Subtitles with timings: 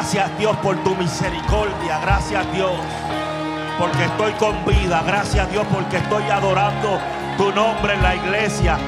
[0.00, 1.98] gracias Dios por tu misericordia.
[2.00, 2.70] Gracias Dios
[3.78, 5.02] porque estoy con vida.
[5.06, 6.98] Gracias Dios porque estoy adorando
[7.36, 8.78] tu nombre en la iglesia.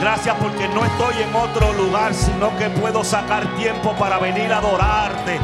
[0.00, 4.58] Gracias porque no estoy en otro lugar, sino que puedo sacar tiempo para venir a
[4.58, 5.40] adorarte.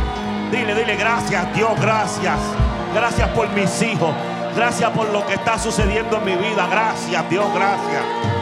[0.53, 2.39] Dile, dile, gracias Dios, gracias.
[2.95, 4.15] Gracias por mis hijos.
[4.55, 6.69] Gracias por lo que está sucediendo en mi vida.
[6.71, 8.34] Gracias Dios, gracias.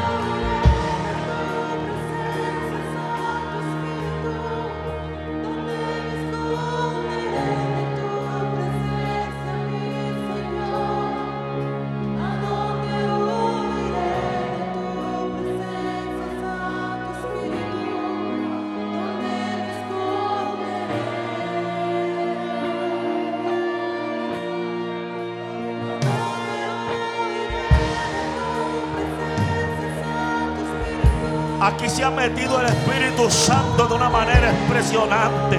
[32.03, 35.59] Ha metido el Espíritu Santo de una manera impresionante.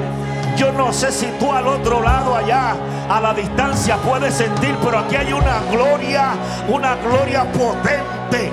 [0.58, 2.76] Yo no sé si tú al otro lado allá,
[3.10, 6.34] a la distancia, puedes sentir, pero aquí hay una gloria,
[6.68, 8.52] una gloria potente.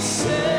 [0.00, 0.55] said.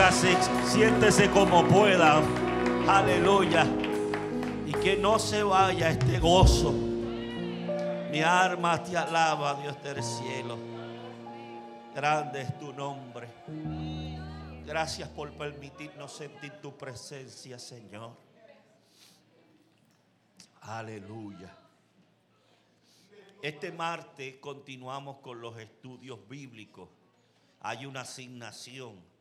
[0.00, 0.36] Aquí.
[0.66, 2.22] siéntese como pueda.
[2.88, 3.66] Aleluya.
[4.66, 6.72] Y que no se vaya este gozo.
[8.10, 10.58] Mi alma te alaba, Dios del cielo.
[11.94, 13.28] Grande es tu nombre.
[14.66, 18.16] Gracias por permitirnos sentir tu presencia, Señor.
[20.62, 21.54] Aleluya.
[23.42, 26.88] Este martes continuamos con los estudios bíblicos.
[27.60, 29.13] Hay una asignación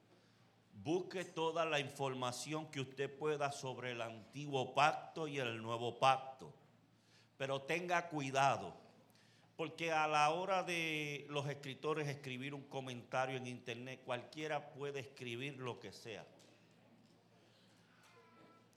[0.84, 6.54] Busque toda la información que usted pueda sobre el antiguo pacto y el nuevo pacto.
[7.38, 8.76] Pero tenga cuidado,
[9.56, 15.58] porque a la hora de los escritores escribir un comentario en internet, cualquiera puede escribir
[15.58, 16.28] lo que sea.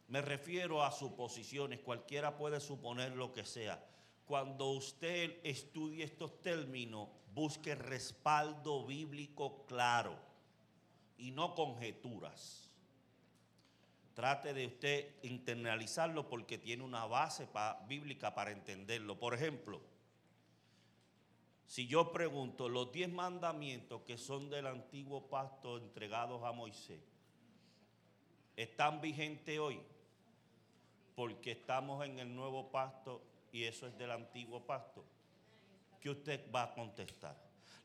[0.07, 3.85] Me refiero a suposiciones, cualquiera puede suponer lo que sea.
[4.27, 10.26] Cuando usted estudie estos términos, busque respaldo bíblico claro
[11.19, 12.71] y no conjeturas.
[14.15, 17.47] Trate de usted internalizarlo porque tiene una base
[17.87, 19.19] bíblica para entenderlo.
[19.19, 19.81] Por ejemplo,
[21.67, 27.01] si yo pregunto los diez mandamientos que son del antiguo pacto entregados a Moisés,
[28.57, 29.81] ¿están vigentes hoy?
[31.15, 35.05] Porque estamos en el nuevo pacto y eso es del antiguo pacto.
[36.01, 37.37] ¿Qué usted va a contestar?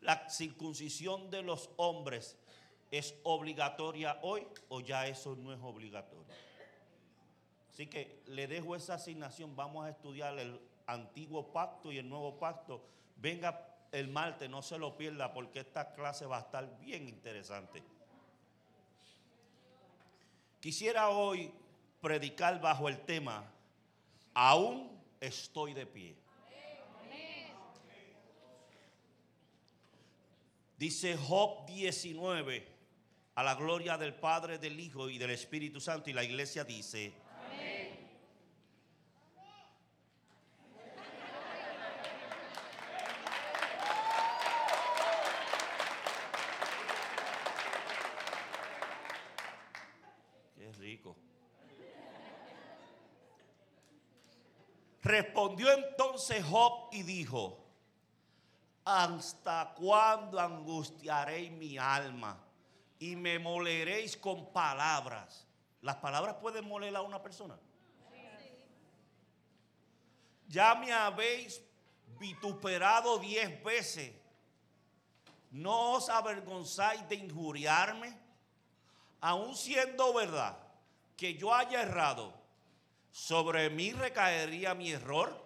[0.01, 2.37] La circuncisión de los hombres
[2.91, 6.25] ¿Es obligatoria hoy o ya eso no es obligatorio?
[7.71, 9.55] Así que le dejo esa asignación.
[9.55, 12.83] Vamos a estudiar el antiguo pacto y el nuevo pacto.
[13.15, 17.81] Venga el martes, no se lo pierda porque esta clase va a estar bien interesante.
[20.59, 21.51] Quisiera hoy
[22.01, 23.43] predicar bajo el tema,
[24.33, 26.15] aún estoy de pie.
[30.77, 32.67] Dice Job 19,
[33.35, 36.09] a la gloria del Padre, del Hijo y del Espíritu Santo.
[36.09, 37.13] Y la iglesia dice,
[37.45, 38.09] Amén.
[50.55, 51.15] Qué rico.
[55.01, 57.65] Respondió entonces Job y dijo,
[58.85, 62.37] ¿hasta cuándo angustiaré mi alma?
[63.01, 65.47] Y me moleréis con palabras?
[65.81, 67.57] ¿Las palabras pueden moler a una persona?
[70.47, 71.59] Ya me habéis
[72.19, 74.13] vituperado diez veces.
[75.49, 78.15] ¿No os avergonzáis de injuriarme?
[79.19, 80.59] Aun siendo verdad
[81.17, 82.31] que yo haya errado,
[83.09, 85.43] ¿sobre mí recaería mi error?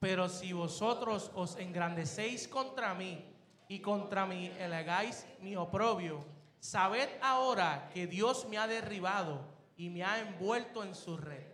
[0.00, 3.22] Pero si vosotros os engrandecéis contra mí
[3.68, 6.33] y contra mí elegáis mi oprobio,
[6.64, 9.38] sabed ahora que Dios me ha derribado
[9.76, 11.44] y me ha envuelto en su red.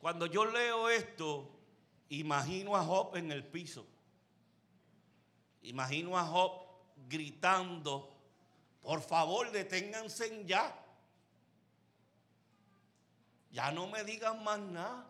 [0.00, 1.48] Cuando yo leo esto,
[2.08, 3.86] imagino a Job en el piso.
[5.62, 6.50] Imagino a Job
[7.08, 8.12] gritando,
[8.82, 10.76] por favor, deténganse ya.
[13.52, 15.06] Ya no me digan más nada.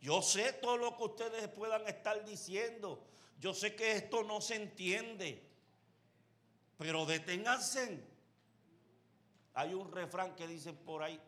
[0.00, 3.04] Yo sé todo lo que ustedes puedan estar diciendo.
[3.38, 5.51] Yo sé que esto no se entiende.
[6.82, 8.02] Pero deténganse.
[9.54, 11.20] Hay un refrán que dicen por ahí,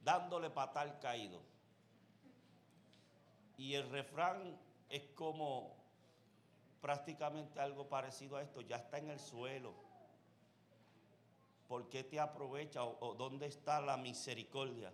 [0.00, 1.40] dándole patal caído.
[3.56, 4.58] Y el refrán
[4.88, 5.76] es como
[6.80, 9.72] prácticamente algo parecido a esto, ya está en el suelo.
[11.68, 14.92] ¿Por qué te aprovecha o, dónde está la misericordia?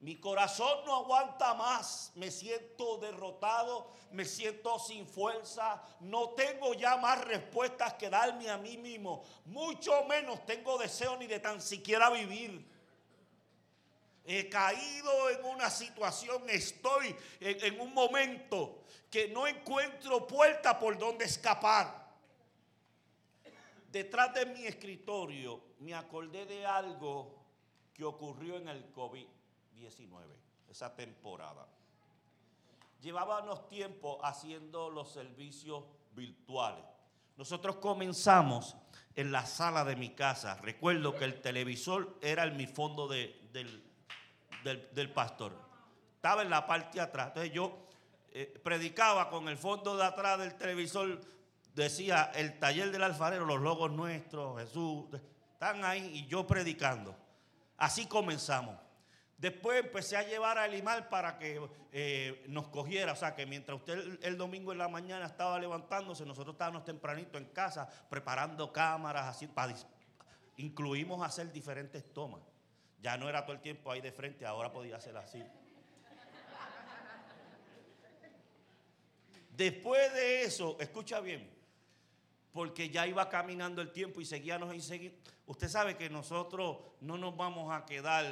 [0.00, 6.98] Mi corazón no aguanta más, me siento derrotado, me siento sin fuerza, no tengo ya
[6.98, 12.10] más respuestas que darme a mí mismo, mucho menos tengo deseo ni de tan siquiera
[12.10, 12.76] vivir.
[14.26, 20.98] He caído en una situación, estoy en, en un momento que no encuentro puerta por
[20.98, 22.06] donde escapar.
[23.90, 27.34] Detrás de mi escritorio me acordé de algo
[27.94, 28.84] que ocurrió en el
[29.76, 30.10] COVID-19,
[30.68, 31.66] esa temporada.
[33.00, 36.84] Llevábamos tiempo haciendo los servicios virtuales.
[37.36, 38.76] Nosotros comenzamos
[39.14, 40.56] en la sala de mi casa.
[40.56, 43.84] Recuerdo que el televisor era en mi fondo del,
[44.64, 45.52] del, pastor.
[46.14, 47.28] Estaba en la parte de atrás.
[47.28, 47.86] Entonces yo
[48.32, 51.20] eh, predicaba con el fondo de atrás del televisor
[51.74, 55.04] decía el taller del alfarero, los logos nuestros, Jesús,
[55.52, 57.14] están ahí y yo predicando.
[57.76, 58.85] Así comenzamos.
[59.38, 61.60] Después empecé a llevar a Elimar para que
[61.92, 66.24] eh, nos cogiera, o sea, que mientras usted el, domingo en la mañana estaba levantándose,
[66.24, 69.74] nosotros estábamos tempranito en casa preparando cámaras, así, para,
[70.56, 72.40] incluimos hacer diferentes tomas.
[73.02, 75.44] Ya no era todo el tiempo ahí de frente, ahora podía ser así.
[79.50, 81.50] Después de eso, escucha bien,
[82.52, 85.18] porque ya iba caminando el tiempo y seguíamos y seguir.
[85.46, 88.24] Usted sabe que nosotros no nos vamos a quedar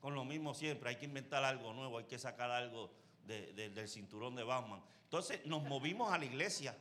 [0.00, 2.90] con lo mismo siempre, hay que inventar algo nuevo, hay que sacar algo
[3.24, 4.82] del cinturón de Batman.
[5.04, 6.76] Entonces nos movimos a la iglesia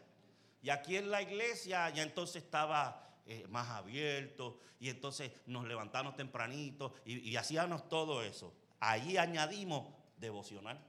[0.61, 6.15] y aquí en la iglesia ya entonces estaba eh, más abierto y entonces nos levantamos
[6.15, 8.53] tempranito y, hacíamos todo eso.
[8.79, 10.79] Ahí añadimos devocional.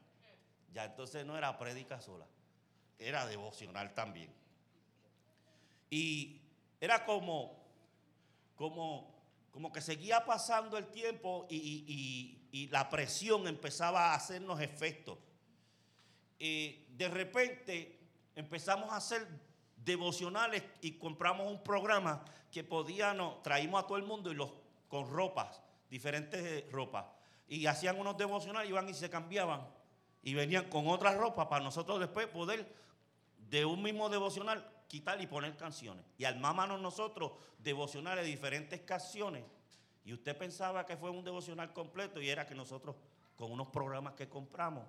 [0.73, 2.27] Ya entonces no era prédica sola,
[2.99, 4.33] era devocional también.
[5.91, 6.41] Y
[6.81, 7.57] era como,
[8.57, 9.08] como,
[9.51, 12.35] como que seguía pasando el tiempo y,
[12.71, 15.19] la presión empezaba a hacernos efectos.
[16.39, 17.99] Y de repente
[18.35, 19.27] empezamos a hacer
[19.77, 24.51] devocionales y compramos un programa que podíamos, traímos a todo el mundo y los
[24.89, 27.07] con ropas, diferentes ropas.
[27.49, 29.67] Y hacían unos devocionales, iban y se cambiaban
[30.23, 32.75] y venían con otras ropas para nosotros después poder
[33.49, 36.05] de un mismo devocional quitar y poner canciones.
[36.17, 39.45] Y armábamos nosotros devocionales de diferentes canciones.
[40.05, 42.97] Y usted pensaba que fue un devocional completo y era que nosotros
[43.37, 44.85] con unos programas que compramos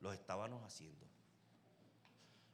[0.00, 1.04] los estábamos haciendo.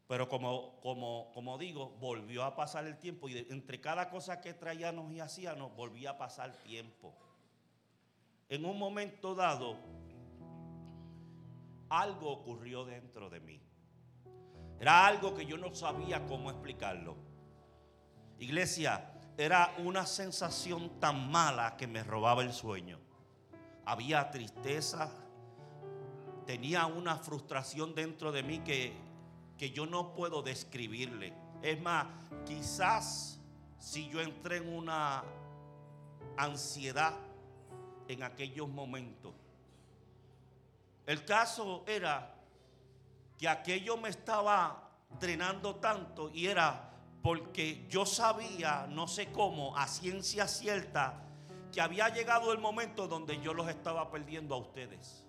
[0.08, 4.52] Pero como, como, como digo, volvió a pasar el tiempo y entre cada cosa que
[4.52, 7.14] traíamos y hacíamos, volvía a pasar tiempo.
[8.48, 9.78] En un momento dado,
[11.88, 13.60] algo ocurrió dentro de mí.
[14.82, 17.14] Era algo que yo no sabía cómo explicarlo.
[18.40, 22.98] Iglesia, era una sensación tan mala que me robaba el sueño.
[23.84, 25.08] Había tristeza,
[26.46, 28.92] tenía una frustración dentro de mí que,
[29.56, 31.32] que yo no puedo describirle.
[31.62, 32.08] Es más,
[32.44, 33.40] quizás
[33.78, 35.22] si yo entré en una
[36.36, 37.14] ansiedad
[38.08, 39.32] en aquellos momentos.
[41.06, 42.41] El caso era
[43.42, 46.92] que aquello me estaba drenando tanto y era
[47.24, 51.24] porque yo sabía, no sé cómo, a ciencia cierta,
[51.72, 55.26] que había llegado el momento donde yo los estaba perdiendo a ustedes.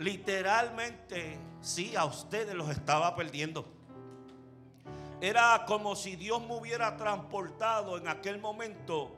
[0.00, 3.64] Literalmente, sí, a ustedes los estaba perdiendo.
[5.20, 9.15] Era como si Dios me hubiera transportado en aquel momento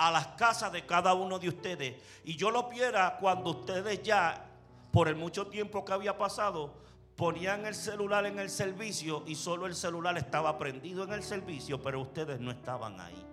[0.00, 1.94] a las casas de cada uno de ustedes.
[2.24, 4.46] Y yo lo viera cuando ustedes ya,
[4.90, 6.72] por el mucho tiempo que había pasado,
[7.16, 11.82] ponían el celular en el servicio y solo el celular estaba prendido en el servicio,
[11.82, 13.26] pero ustedes no estaban ahí.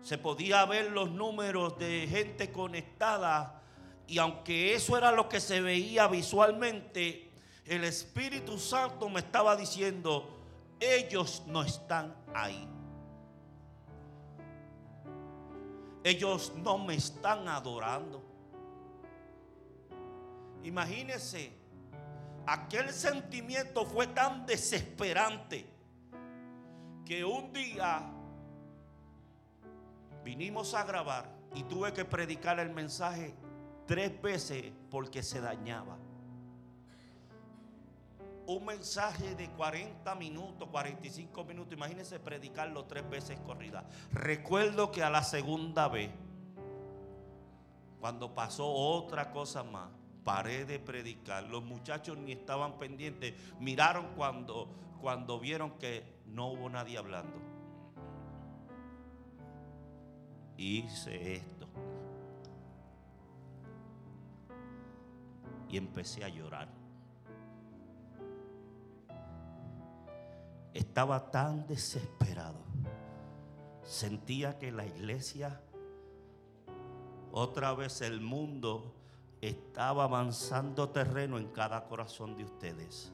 [0.00, 3.62] Se podía ver los números de gente conectada
[4.06, 7.32] y aunque eso era lo que se veía visualmente,
[7.64, 10.36] el Espíritu Santo me estaba diciendo,
[10.78, 12.68] ellos no están ahí.
[16.02, 18.22] Ellos no me están adorando.
[20.62, 21.52] Imagínense,
[22.46, 25.66] aquel sentimiento fue tan desesperante
[27.04, 28.10] que un día
[30.24, 33.34] vinimos a grabar y tuve que predicar el mensaje
[33.86, 35.99] tres veces porque se dañaba.
[38.50, 43.88] Un mensaje de 40 minutos, 45 minutos, imagínense predicarlo tres veces corrida.
[44.12, 46.10] Recuerdo que a la segunda vez,
[48.00, 49.88] cuando pasó otra cosa más,
[50.24, 51.44] paré de predicar.
[51.44, 53.34] Los muchachos ni estaban pendientes.
[53.60, 57.36] Miraron cuando, cuando vieron que no hubo nadie hablando.
[60.56, 61.68] Hice esto.
[65.68, 66.79] Y empecé a llorar.
[70.74, 72.60] Estaba tan desesperado.
[73.82, 75.60] Sentía que la iglesia,
[77.32, 78.94] otra vez el mundo,
[79.40, 83.12] estaba avanzando terreno en cada corazón de ustedes.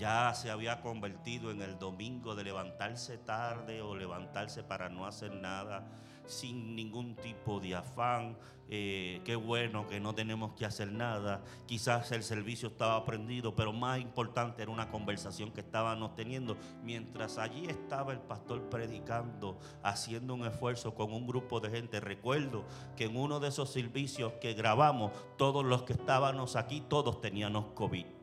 [0.00, 5.34] Ya se había convertido en el domingo de levantarse tarde o levantarse para no hacer
[5.34, 5.86] nada
[6.24, 8.38] sin ningún tipo de afán.
[8.70, 11.42] Eh, qué bueno que no tenemos que hacer nada.
[11.66, 16.56] Quizás el servicio estaba prendido, pero más importante era una conversación que estábamos teniendo.
[16.82, 22.00] Mientras allí estaba el pastor predicando, haciendo un esfuerzo con un grupo de gente.
[22.00, 22.64] Recuerdo
[22.96, 27.66] que en uno de esos servicios que grabamos, todos los que estábamos aquí, todos teníamos
[27.74, 28.19] COVID.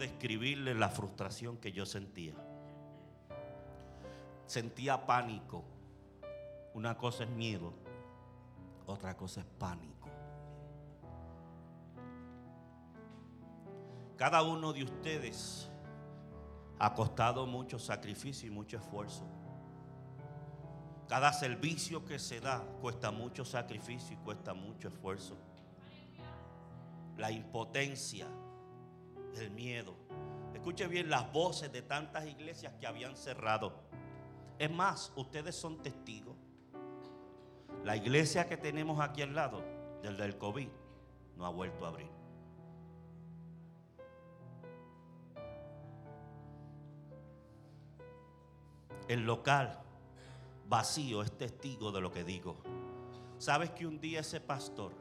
[0.00, 2.34] Describirle la frustración que yo sentía.
[4.46, 5.62] Sentía pánico.
[6.74, 7.72] Una cosa es miedo,
[8.86, 10.08] otra cosa es pánico.
[14.16, 15.70] Cada uno de ustedes
[16.78, 19.24] ha costado mucho sacrificio y mucho esfuerzo.
[21.08, 25.36] Cada servicio que se da cuesta mucho sacrificio y cuesta mucho esfuerzo.
[27.16, 28.26] La impotencia,
[29.38, 29.94] el miedo.
[30.54, 33.72] Escuche bien las voces de tantas iglesias que habían cerrado.
[34.58, 36.36] Es más, ustedes son testigos.
[37.84, 39.62] La iglesia que tenemos aquí al lado,
[40.02, 40.68] del del COVID,
[41.36, 42.10] no ha vuelto a abrir.
[49.08, 49.80] El local
[50.68, 52.58] vacío es testigo de lo que digo.
[53.38, 54.92] ¿Sabes que un día ese pastor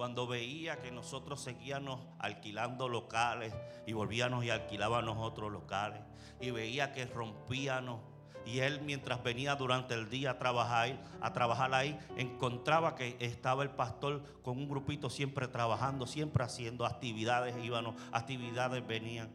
[0.00, 3.52] cuando veía que nosotros seguíamos alquilando locales
[3.86, 6.00] y volvíamos y alquilábamos otros locales
[6.40, 8.00] y veía que rompíamos
[8.46, 13.62] y él mientras venía durante el día a trabajar, a trabajar ahí, encontraba que estaba
[13.62, 19.28] el pastor con un grupito siempre trabajando, siempre haciendo actividades, íbamos, actividades venían.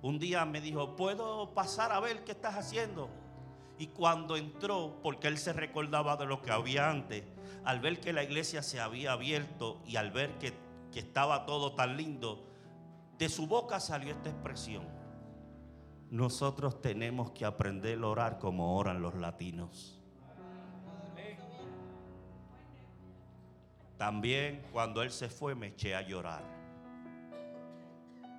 [0.00, 3.10] Un día me dijo, ¿puedo pasar a ver qué estás haciendo?
[3.80, 7.24] Y cuando entró, porque él se recordaba de lo que había antes,
[7.64, 10.52] al ver que la iglesia se había abierto y al ver que,
[10.94, 12.44] estaba todo tan lindo,
[13.16, 14.86] de su boca salió esta expresión.
[16.10, 19.98] Nosotros tenemos que aprender a orar como oran los latinos.
[23.96, 26.44] También cuando él se fue me eché a llorar.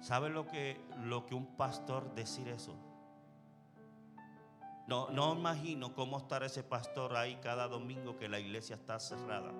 [0.01, 2.90] ¿Sabe lo que, lo que un pastor decir eso?
[4.91, 9.54] No, no imagino cómo estará ese pastor ahí cada domingo que la iglesia está cerrada.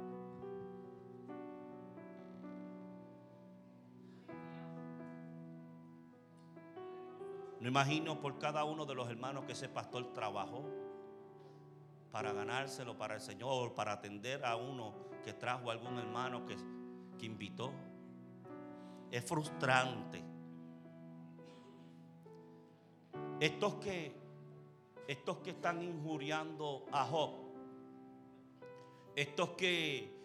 [7.62, 10.66] No imagino por cada uno de los hermanos que ese pastor trabajó
[12.12, 16.58] para ganárselo para el Señor, para atender a uno que trajo a algún hermano que,
[17.18, 17.72] que invitó.
[19.10, 20.22] Es frustrante.
[23.40, 24.21] Estos que
[25.08, 27.32] estos que están injuriando a Job,
[29.16, 30.22] estos que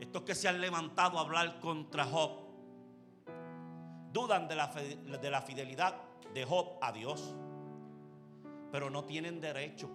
[0.00, 2.44] estos que se han levantado a hablar contra Job,
[4.12, 5.96] dudan de la, de la fidelidad
[6.32, 7.34] de Job a Dios,
[8.70, 9.88] pero no tienen derecho.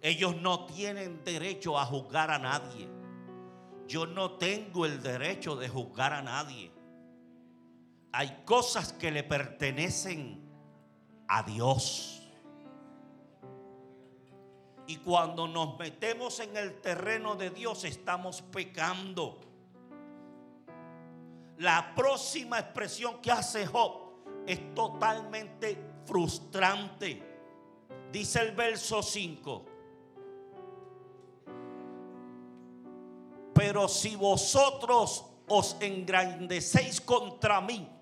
[0.00, 2.88] Ellos no tienen derecho a juzgar a nadie.
[3.86, 6.70] Yo no tengo el derecho de juzgar a nadie.
[8.12, 10.47] Hay cosas que le pertenecen
[11.28, 12.22] a Dios.
[14.86, 19.38] Y cuando nos metemos en el terreno de Dios estamos pecando.
[21.58, 24.08] La próxima expresión que hace Job
[24.46, 27.22] es totalmente frustrante.
[28.10, 29.66] Dice el verso 5.
[33.52, 37.97] Pero si vosotros os engrandecéis contra mí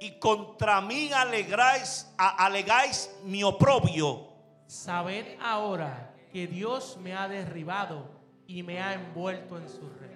[0.00, 4.28] y contra mí alegráis, alegáis mi oprobio,
[4.66, 8.08] sabed ahora que Dios me ha derribado
[8.46, 10.08] y me ha envuelto en su red.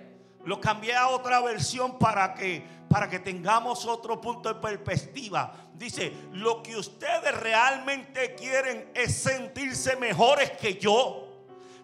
[0.45, 5.53] Lo cambié a otra versión para que, para que tengamos otro punto de perspectiva.
[5.75, 11.29] Dice, lo que ustedes realmente quieren es sentirse mejores que yo.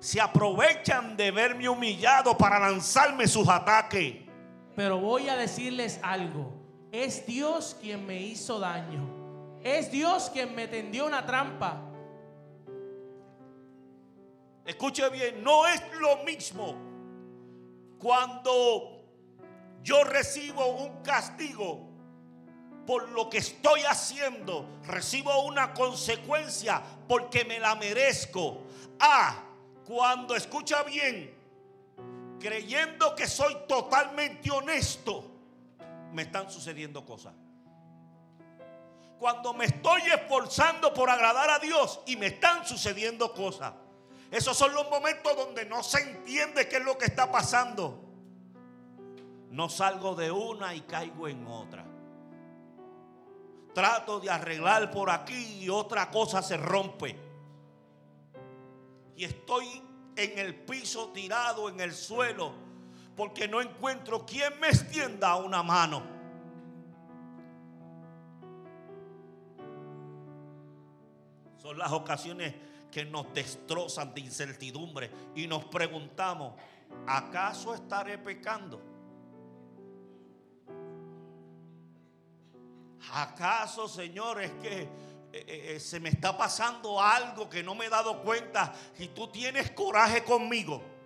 [0.01, 4.17] Se aprovechan de verme humillado para lanzarme sus ataques.
[4.75, 6.58] Pero voy a decirles algo.
[6.91, 9.61] Es Dios quien me hizo daño.
[9.63, 11.89] Es Dios quien me tendió una trampa
[14.69, 16.75] Escuche bien, no es lo mismo
[17.99, 19.03] cuando
[19.83, 21.89] yo recibo un castigo
[22.87, 28.65] por lo que estoy haciendo, recibo una consecuencia porque me la merezco.
[29.01, 29.43] A
[29.87, 31.35] cuando escucha bien,
[32.39, 35.25] creyendo que soy totalmente honesto,
[36.13, 37.35] me están sucediendo cosas.
[39.19, 43.73] Cuando me estoy esforzando por agradar a Dios y me están sucediendo cosas.
[44.31, 48.05] Esos son los momentos donde no se entiende qué es lo que está pasando.
[49.51, 51.85] No salgo de una y caigo en otra.
[53.75, 57.19] Trato de arreglar por aquí y otra cosa se rompe.
[59.17, 59.83] Y estoy
[60.15, 62.68] en el piso tirado en el suelo
[63.19, 66.05] porque no encuentro quien me extienda una mano.
[71.57, 72.55] Son las ocasiones
[72.93, 76.55] que nos destrozan de incertidumbre y nos preguntamos,
[77.09, 78.81] ¿acaso estaré pecando?
[83.13, 84.93] ¿Acaso, Señor, es que eh,
[85.33, 89.73] eh, se me está pasando algo que no me he dado cuenta y tú tienes
[89.73, 90.98] coraje conmigo?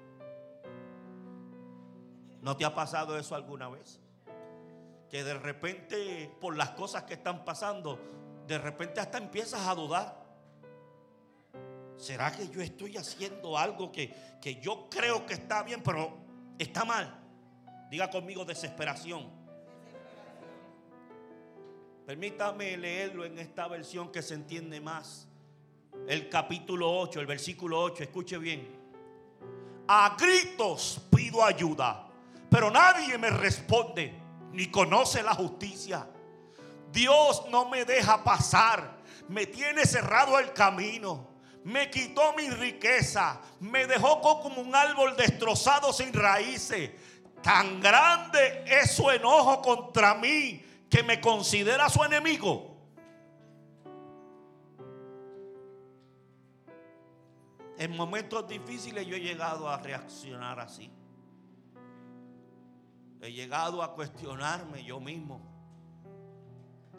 [2.43, 4.01] ¿No te ha pasado eso alguna vez?
[5.09, 7.99] Que de repente, por las cosas que están pasando,
[8.47, 10.23] de repente hasta empiezas a dudar.
[11.97, 16.19] ¿Será que yo estoy haciendo algo que, que yo creo que está bien, pero
[16.59, 17.17] está mal?
[17.89, 19.31] Diga conmigo desesperación.
[22.05, 25.29] Permítame leerlo en esta versión que se entiende más.
[26.09, 28.69] El capítulo 8, el versículo 8, escuche bien.
[29.87, 32.09] A gritos pido ayuda,
[32.53, 34.15] pero nadie me responde
[34.53, 36.07] ni conoce la justicia.
[36.93, 41.33] Dios no me deja pasar, me tiene cerrado el camino
[41.65, 46.91] me quitó mi riqueza, me dejó como un árbol destrozado sin raíces.
[47.43, 52.71] Tan grande es su enojo contra mí que me considera su enemigo.
[57.79, 60.91] En momentos difíciles yo he llegado a reaccionar así.
[63.23, 65.41] He llegado a cuestionarme yo mismo.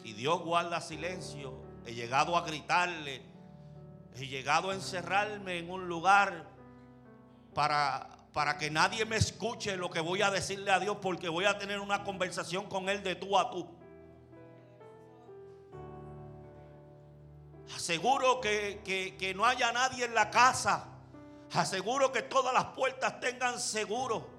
[0.02, 1.62] Y Dios guarda silencio.
[1.86, 3.34] He llegado a gritarle
[4.16, 6.46] He llegado a encerrarme en un lugar
[7.52, 11.46] para, para que nadie me escuche lo que voy a decirle a Dios porque voy
[11.46, 13.68] a tener una conversación con Él de tú a tú.
[17.74, 18.80] Aseguro que,
[19.18, 20.86] que no haya nadie en la casa.
[21.52, 24.33] Aseguro que todas las puertas tengan seguro.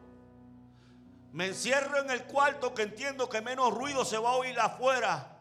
[1.36, 5.36] Me encierro en el cuarto que entiendo que menos ruido se va a oír afuera.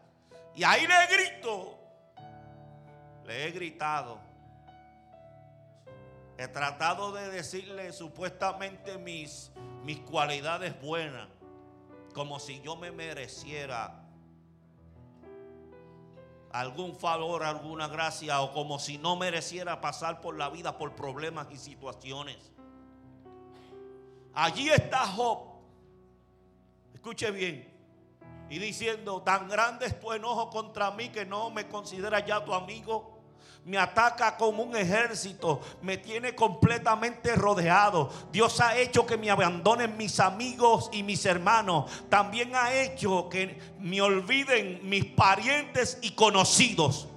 [0.53, 1.79] Y ahí le grito.
[3.23, 4.19] Le he gritado.
[6.37, 9.53] He tratado de decirle supuestamente mis,
[9.85, 11.29] mis cualidades buenas,
[12.13, 14.03] como si yo me mereciera
[16.51, 21.47] algún favor, alguna gracia, o como si no mereciera pasar por la vida por problemas
[21.51, 22.51] y situaciones.
[24.33, 25.54] Allí está Job,
[27.05, 27.71] escuche bien,
[28.49, 32.51] y diciendo, tan grande es tu enojo contra mí que no me consideras ya tu
[32.51, 33.11] amigo
[33.63, 38.11] me ataca como un ejército, me tiene completamente rodeado.
[38.31, 41.91] Dios ha hecho que me abandonen mis amigos y mis hermanos.
[42.07, 47.07] También ha hecho que me olviden mis parientes y conocidos.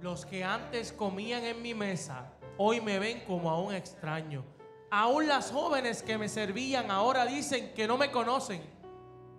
[0.00, 4.44] Los que antes comían en mi mesa, hoy me ven como a un extraño.
[4.92, 8.75] Aún las jóvenes que me servían ahora dicen que no me conocen.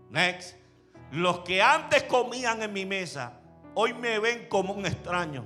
[0.10, 0.56] Next.
[1.12, 3.40] Los que antes comían en mi mesa,
[3.74, 5.46] hoy me ven como un extraño.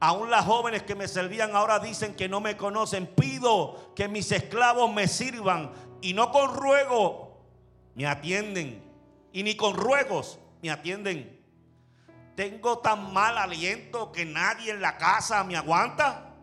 [0.00, 3.06] Aún las jóvenes que me servían ahora dicen que no me conocen.
[3.06, 7.40] Pido que mis esclavos me sirvan y no con ruego
[7.94, 8.82] me atienden.
[9.32, 11.38] Y ni con ruegos me atienden.
[12.36, 16.36] Tengo tan mal aliento que nadie en la casa me aguanta.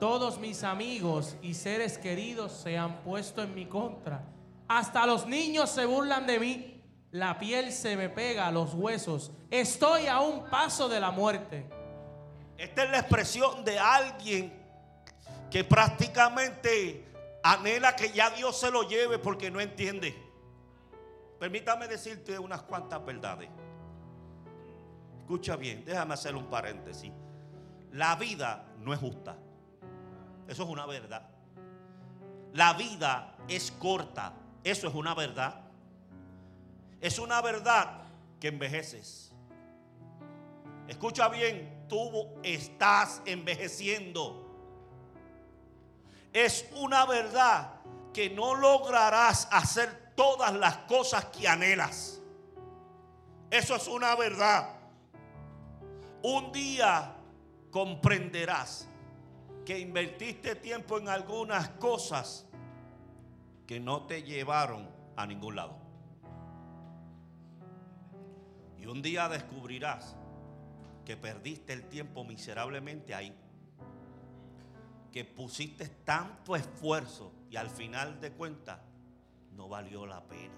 [0.00, 4.24] Todos mis amigos y seres queridos se han puesto en mi contra.
[4.72, 6.82] Hasta los niños se burlan de mí.
[7.10, 9.30] La piel se me pega a los huesos.
[9.50, 11.68] Estoy a un paso de la muerte.
[12.56, 14.50] Esta es la expresión de alguien
[15.50, 17.04] que prácticamente
[17.42, 20.16] anhela que ya Dios se lo lleve porque no entiende.
[21.38, 23.50] Permítame decirte unas cuantas verdades.
[25.18, 27.12] Escucha bien, déjame hacer un paréntesis.
[27.90, 29.36] La vida no es justa.
[30.48, 31.28] Eso es una verdad.
[32.54, 34.38] La vida es corta.
[34.64, 35.60] Eso es una verdad.
[37.00, 38.04] Es una verdad
[38.38, 39.32] que envejeces.
[40.86, 44.38] Escucha bien, tú estás envejeciendo.
[46.32, 47.74] Es una verdad
[48.12, 52.20] que no lograrás hacer todas las cosas que anhelas.
[53.50, 54.76] Eso es una verdad.
[56.22, 57.16] Un día
[57.70, 58.88] comprenderás
[59.64, 62.46] que invertiste tiempo en algunas cosas
[63.66, 65.76] que no te llevaron a ningún lado.
[68.78, 70.16] Y un día descubrirás
[71.04, 73.34] que perdiste el tiempo miserablemente ahí.
[75.12, 78.80] Que pusiste tanto esfuerzo y al final de cuentas
[79.52, 80.54] no valió la pena.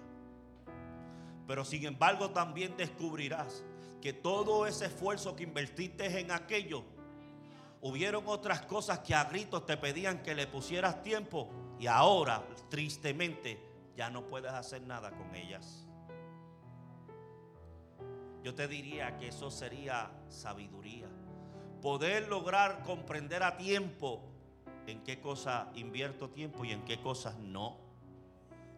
[1.47, 3.65] Pero sin embargo también descubrirás
[4.01, 6.85] que todo ese esfuerzo que invertiste en aquello,
[7.81, 11.51] hubieron otras cosas que a gritos te pedían que le pusieras tiempo
[11.85, 13.61] y ahora, tristemente,
[13.95, 15.87] ya no puedes hacer nada con ellas.
[18.43, 21.07] Yo te diría que eso sería sabiduría.
[21.83, 24.23] Poder lograr comprender a tiempo
[24.87, 27.77] en qué cosa invierto tiempo y en qué cosas no.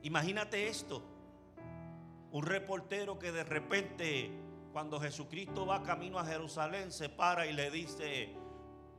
[0.03, 1.01] Imagínate esto.
[2.33, 4.33] Un reportero que de repente,
[4.73, 8.35] cuando Jesucristo va camino a Jerusalén, se para y le dice,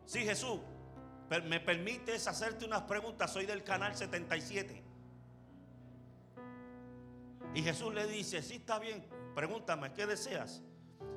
[0.05, 0.61] sí Jesús,
[1.29, 4.83] me permites hacerte unas preguntas, soy del canal 77.
[7.53, 10.61] Y Jesús le dice, sí está bien, pregúntame, ¿qué deseas?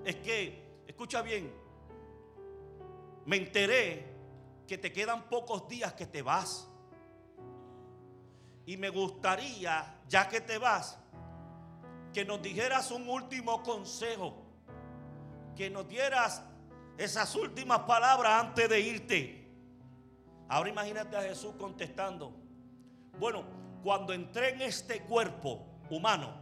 [0.05, 1.53] Es que, escucha bien,
[3.27, 4.07] me enteré
[4.67, 6.69] que te quedan pocos días que te vas.
[8.67, 10.99] Y me gustaría, ya que te vas,
[12.13, 14.35] que nos dijeras un último consejo,
[15.57, 16.43] que nos dieras
[16.99, 19.40] esas últimas palabras antes de irte.
[20.51, 22.35] Ahora imagínate a Jesús contestando,
[23.21, 23.45] bueno,
[23.85, 26.33] cuando entré en este cuerpo, humano,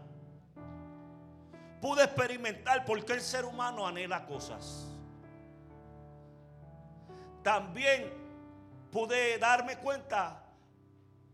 [1.81, 4.87] pude experimentar por qué el ser humano anhela cosas.
[7.43, 8.13] También
[8.91, 10.43] pude darme cuenta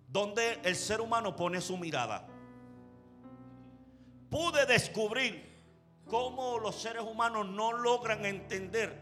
[0.09, 2.27] donde el ser humano pone su mirada.
[4.31, 5.55] Pude descubrir
[6.07, 8.97] cómo los seres humanos no logran entender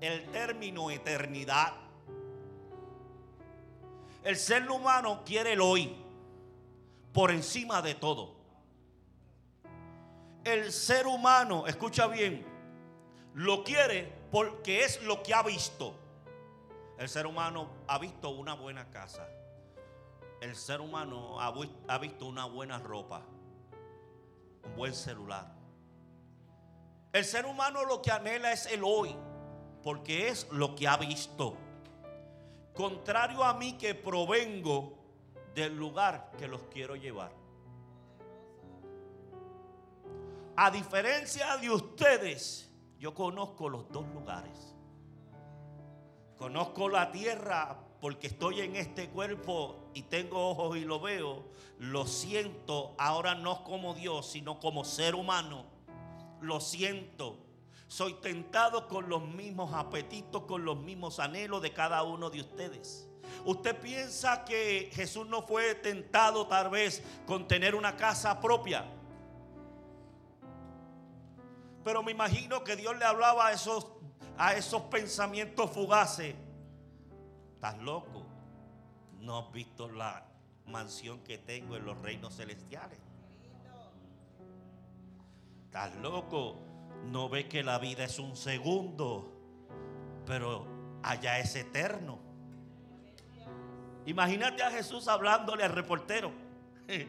[0.00, 1.89] el término eternidad.
[4.22, 5.96] El ser humano quiere el hoy
[7.12, 8.34] por encima de todo.
[10.44, 12.46] El ser humano, escucha bien,
[13.34, 15.94] lo quiere porque es lo que ha visto.
[16.98, 19.26] El ser humano ha visto una buena casa.
[20.40, 23.22] El ser humano ha, visto una buena ropa,
[24.64, 25.52] un buen celular.
[27.12, 29.14] El ser humano lo que anhela es el hoy,
[29.82, 31.56] porque es lo que ha visto.
[32.74, 34.98] Contrario a mí que provengo
[35.54, 37.32] del lugar que los quiero llevar.
[40.56, 44.74] A diferencia de ustedes, yo conozco los dos lugares.
[46.36, 51.44] Conozco la tierra porque estoy en este cuerpo y tengo ojos y lo veo.
[51.78, 55.64] Lo siento ahora no como Dios, sino como ser humano.
[56.40, 57.38] Lo siento.
[57.90, 63.10] Soy tentado con los mismos apetitos, con los mismos anhelos de cada uno de ustedes.
[63.44, 68.86] ¿Usted piensa que Jesús no fue tentado tal vez con tener una casa propia?
[71.82, 73.88] Pero me imagino que Dios le hablaba a esos,
[74.38, 76.36] a esos pensamientos fugaces,
[77.54, 78.24] estás loco.
[79.18, 80.28] No has visto la
[80.64, 83.00] mansión que tengo en los reinos celestiales.
[85.64, 86.69] Estás loco.
[87.06, 89.32] No ves que la vida es un segundo,
[90.26, 90.66] pero
[91.02, 92.18] allá es eterno.
[94.06, 96.32] Imagínate a Jesús hablándole al reportero.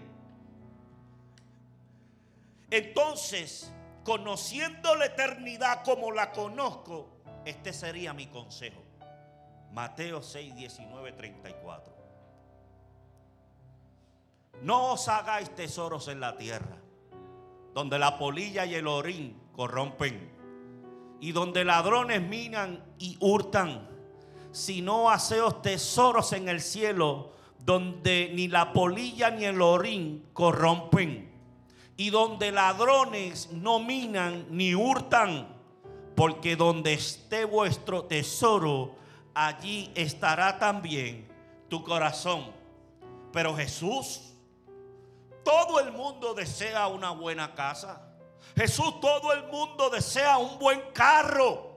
[2.70, 3.72] Entonces,
[4.04, 7.10] conociendo la eternidad como la conozco,
[7.46, 8.82] este sería mi consejo.
[9.72, 11.94] Mateo 6, 19, 34.
[14.62, 16.78] No os hagáis tesoros en la tierra,
[17.74, 20.32] donde la polilla y el orín corrompen,
[21.20, 23.90] y donde ladrones minan y hurtan,
[24.52, 31.32] sino haceos tesoros en el cielo, donde ni la polilla ni el orín corrompen,
[31.96, 35.48] y donde ladrones no minan ni hurtan,
[36.16, 38.96] porque donde esté vuestro tesoro,
[39.34, 41.28] allí estará también
[41.70, 42.52] tu corazón.
[43.32, 44.34] Pero Jesús,
[45.44, 48.11] todo el mundo desea una buena casa.
[48.56, 51.72] Jesús, todo el mundo desea un buen carro.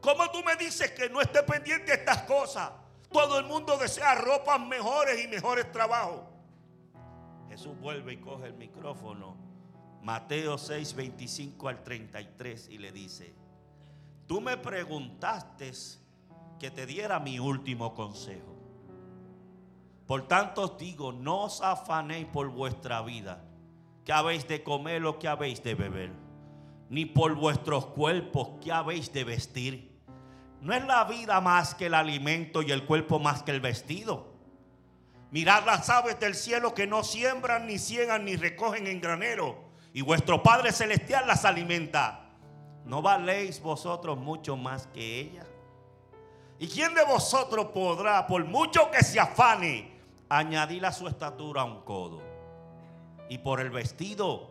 [0.00, 2.70] ¿Cómo tú me dices que no esté pendiente de estas cosas?
[3.10, 6.20] Todo el mundo desea ropas mejores y mejores trabajos.
[7.48, 9.36] Jesús vuelve y coge el micrófono.
[10.02, 13.34] Mateo 6, 25 al 33 y le dice,
[14.26, 15.72] tú me preguntaste
[16.58, 18.56] que te diera mi último consejo.
[20.06, 23.44] Por tanto os digo, no os afanéis por vuestra vida,
[24.08, 26.10] que habéis de comer o que habéis de beber,
[26.88, 30.00] ni por vuestros cuerpos, que habéis de vestir.
[30.62, 34.32] No es la vida más que el alimento y el cuerpo más que el vestido.
[35.30, 40.00] Mirad las aves del cielo que no siembran, ni ciegan, ni recogen en granero, y
[40.00, 42.30] vuestro Padre Celestial las alimenta.
[42.86, 45.46] ¿No valéis vosotros mucho más que ellas?
[46.58, 50.00] ¿Y quién de vosotros podrá, por mucho que se afane,
[50.30, 52.27] añadir a su estatura un codo?
[53.28, 54.50] Y por el vestido,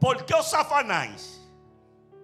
[0.00, 1.38] ¿por qué os afanáis?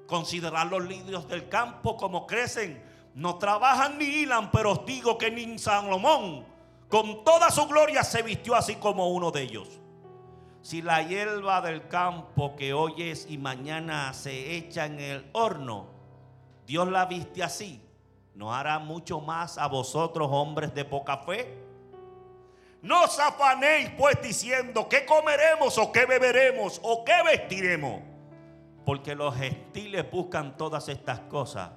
[0.07, 2.83] Considerad los lirios del campo como crecen.
[3.15, 6.47] No trabajan ni hilan, pero os digo que ni Salomón
[6.89, 9.69] con toda su gloria se vistió así como uno de ellos.
[10.63, 15.87] Si la hierba del campo que hoy es y mañana se echa en el horno,
[16.67, 17.81] Dios la viste así,
[18.35, 21.68] ¿no hará mucho más a vosotros hombres de poca fe?
[22.83, 28.03] No os afanéis pues diciendo qué comeremos o qué beberemos o qué vestiremos,
[28.85, 31.71] porque los gentiles buscan todas estas cosas.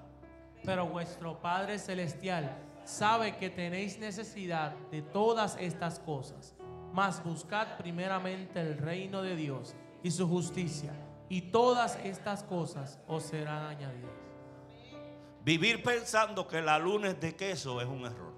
[0.63, 6.55] Pero vuestro Padre Celestial sabe que tenéis necesidad de todas estas cosas.
[6.93, 10.91] Mas buscad primeramente el reino de Dios y su justicia,
[11.29, 14.11] y todas estas cosas os serán añadidas.
[15.43, 18.30] Vivir pensando que la luna es de queso es un error.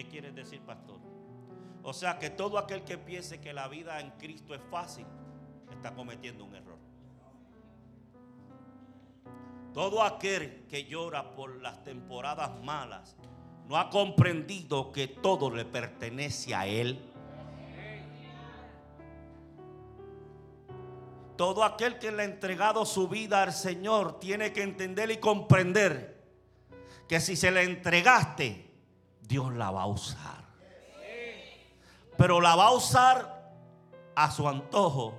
[0.00, 0.98] ¿Qué quieres decir, pastor?
[1.82, 5.04] O sea que todo aquel que piense que la vida en Cristo es fácil,
[5.70, 6.78] está cometiendo un error.
[9.74, 13.14] Todo aquel que llora por las temporadas malas
[13.68, 16.98] no ha comprendido que todo le pertenece a Él.
[21.36, 26.24] Todo aquel que le ha entregado su vida al Señor tiene que entender y comprender
[27.06, 28.69] que si se le entregaste,
[29.30, 30.44] Dios la va a usar.
[32.16, 33.54] Pero la va a usar
[34.16, 35.14] a su antojo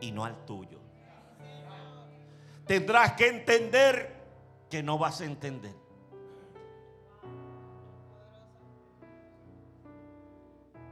[0.00, 0.78] y no al tuyo.
[2.64, 4.16] Tendrás que entender
[4.70, 5.74] que no vas a entender.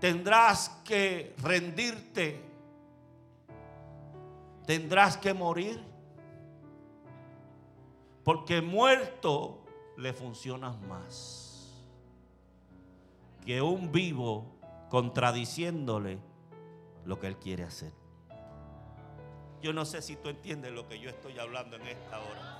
[0.00, 2.42] Tendrás que rendirte.
[4.66, 5.80] Tendrás que morir.
[8.24, 9.64] Porque muerto
[9.96, 11.47] le funcionas más
[13.48, 14.58] que un vivo
[14.90, 16.18] contradiciéndole
[17.06, 17.94] lo que él quiere hacer.
[19.62, 22.58] Yo no sé si tú entiendes lo que yo estoy hablando en esta hora.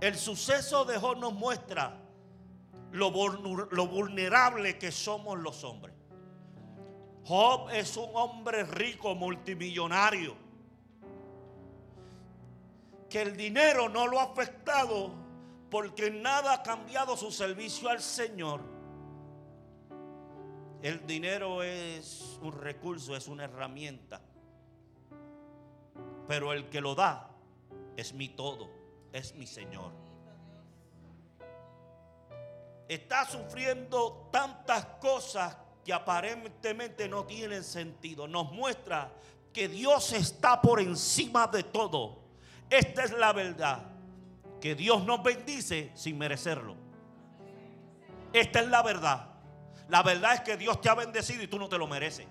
[0.00, 1.96] El suceso de Job nos muestra
[2.90, 5.94] lo, vulnerable que somos los hombres.
[7.22, 10.43] Job es un hombre rico, multimillonario,
[13.14, 15.12] que el dinero no lo ha afectado
[15.70, 18.60] porque nada ha cambiado su servicio al Señor.
[20.82, 24.20] El dinero es un recurso, es una herramienta,
[26.26, 27.30] pero el que lo da
[27.96, 28.68] es mi todo,
[29.12, 29.92] es mi Señor.
[32.88, 38.26] está sufriendo tantas cosas que aparentemente no tienen sentido.
[38.26, 39.12] Nos muestra
[39.52, 42.23] que Dios está por encima de todo.
[42.70, 43.82] Esta es la verdad.
[44.60, 46.76] Que Dios nos bendice sin merecerlo.
[48.32, 49.28] Esta es la verdad.
[49.88, 52.26] La verdad es que Dios te ha bendecido y tú no te lo mereces.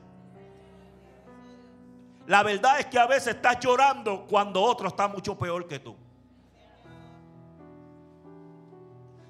[2.27, 5.95] La verdad es que a veces estás llorando cuando otro está mucho peor que tú.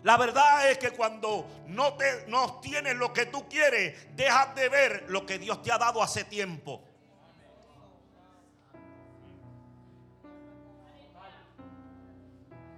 [0.03, 4.67] La verdad es que cuando no, te, no tienes lo que tú quieres, dejas de
[4.69, 6.83] ver lo que Dios te ha dado hace tiempo.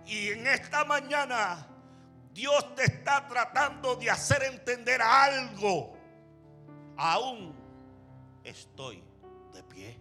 [0.06, 1.68] Y en esta mañana
[2.32, 5.98] Dios te está tratando de hacer entender algo.
[6.98, 7.56] Aún
[8.44, 9.04] estoy
[9.54, 10.00] de pie.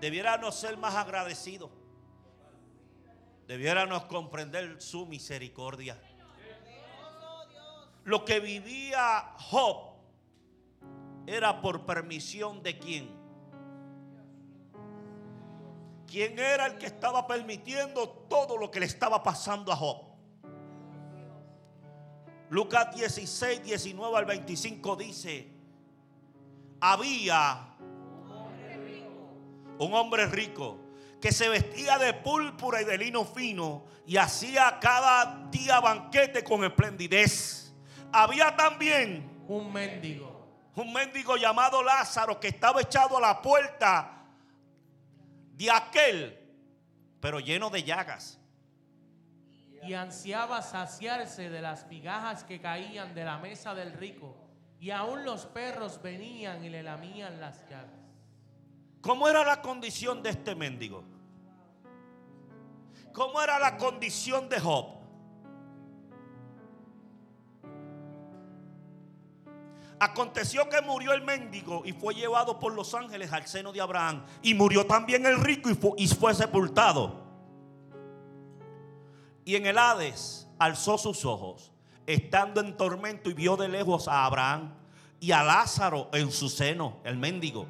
[0.00, 1.70] Debiéramos ser más agradecidos.
[3.46, 6.00] Debiéramos comprender su misericordia.
[8.04, 9.92] Lo que vivía Job
[11.26, 13.21] era por permisión de quién.
[16.12, 20.02] ¿Quién era el que estaba permitiendo todo lo que le estaba pasando a Job?
[22.50, 25.48] Lucas 16, 19 al 25 dice,
[26.78, 27.66] había
[29.78, 30.80] un hombre rico
[31.18, 36.62] que se vestía de púrpura y de lino fino y hacía cada día banquete con
[36.62, 37.72] esplendidez.
[38.12, 40.46] Había también un mendigo,
[40.76, 44.21] un mendigo llamado Lázaro que estaba echado a la puerta
[45.62, 46.38] de aquel,
[47.20, 48.38] pero lleno de llagas.
[49.82, 54.36] Y ansiaba saciarse de las migajas que caían de la mesa del rico.
[54.78, 57.90] Y aún los perros venían y le lamían las llagas.
[59.00, 61.04] ¿Cómo era la condición de este mendigo?
[63.12, 65.01] ¿Cómo era la condición de Job?
[70.02, 74.24] Aconteció que murió el mendigo y fue llevado por los ángeles al seno de Abraham.
[74.42, 77.22] Y murió también el rico y fue, sepultado.
[79.44, 81.70] Y en el Hades alzó sus ojos,
[82.04, 84.74] estando en tormento, y vio de lejos a Abraham
[85.20, 87.68] y a Lázaro en su seno, el mendigo.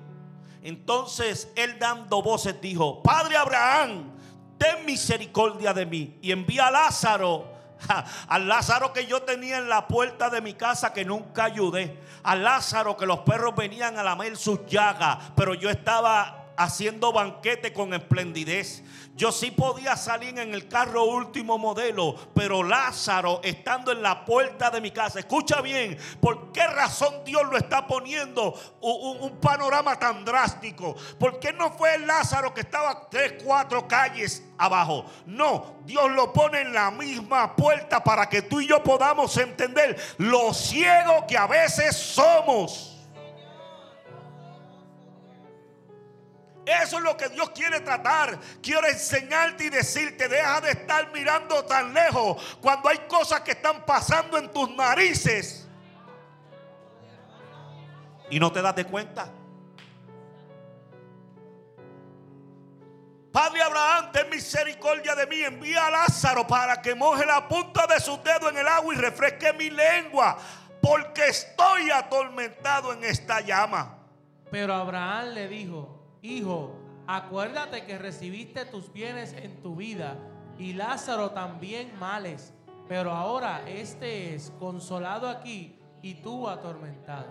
[0.62, 4.10] Entonces él dando voces dijo, Padre Abraham,
[4.56, 7.51] ten misericordia de mí y envía a Lázaro,
[8.28, 12.34] al Lázaro que yo tenía en la puerta de mi casa que nunca ayudé, a
[12.36, 17.94] Lázaro que los perros venían a lamer sus llagas, pero yo estaba haciendo banquete con
[17.94, 18.82] esplendidez.
[19.14, 24.70] Yo sí podía salir en el carro último modelo, pero Lázaro estando en la puerta
[24.70, 30.24] de mi casa, escucha bien, ¿por qué razón Dios lo está poniendo un, panorama tan
[30.24, 30.96] drástico?
[31.18, 35.04] ¿Por qué no fue Lázaro que estaba tres, cuatro calles abajo?
[35.26, 40.00] No, Dios lo pone en la misma puerta para que tú y yo podamos entender
[40.16, 42.91] lo ciego que a veces somos.
[46.80, 48.38] Eso es lo que Dios quiere tratar.
[48.62, 53.84] Quiero enseñarte y decirte, deja de estar mirando tan lejos cuando hay cosas que están
[53.84, 55.68] pasando en tus narices.
[58.30, 59.30] Y no te das de cuenta.
[63.32, 65.40] Padre Abraham, ten misericordia de mí.
[65.40, 68.98] Envía a Lázaro para que moje la punta de sus dedos en el agua y
[68.98, 70.38] refresque mi lengua.
[70.80, 73.98] Porque estoy atormentado en esta llama.
[74.50, 76.72] Pero Abraham le dijo, Hijo,
[77.08, 80.16] acuérdate que recibiste tus bienes en tu vida
[80.56, 82.54] y Lázaro también males,
[82.88, 87.26] pero ahora este es consolado aquí y tú atormentado.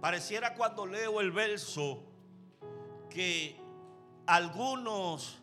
[0.00, 2.04] Pareciera cuando leo el verso
[3.10, 3.60] que
[4.24, 5.42] algunos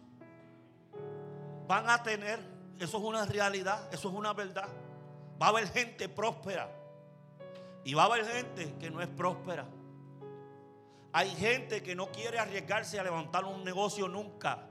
[1.68, 2.40] van a tener,
[2.80, 4.70] eso es una realidad, eso es una verdad.
[5.42, 6.81] Va a haber gente próspera
[7.84, 9.68] y va a haber gente que no es próspera.
[11.14, 14.68] Hay gente que no quiere arriesgarse a levantar un negocio nunca.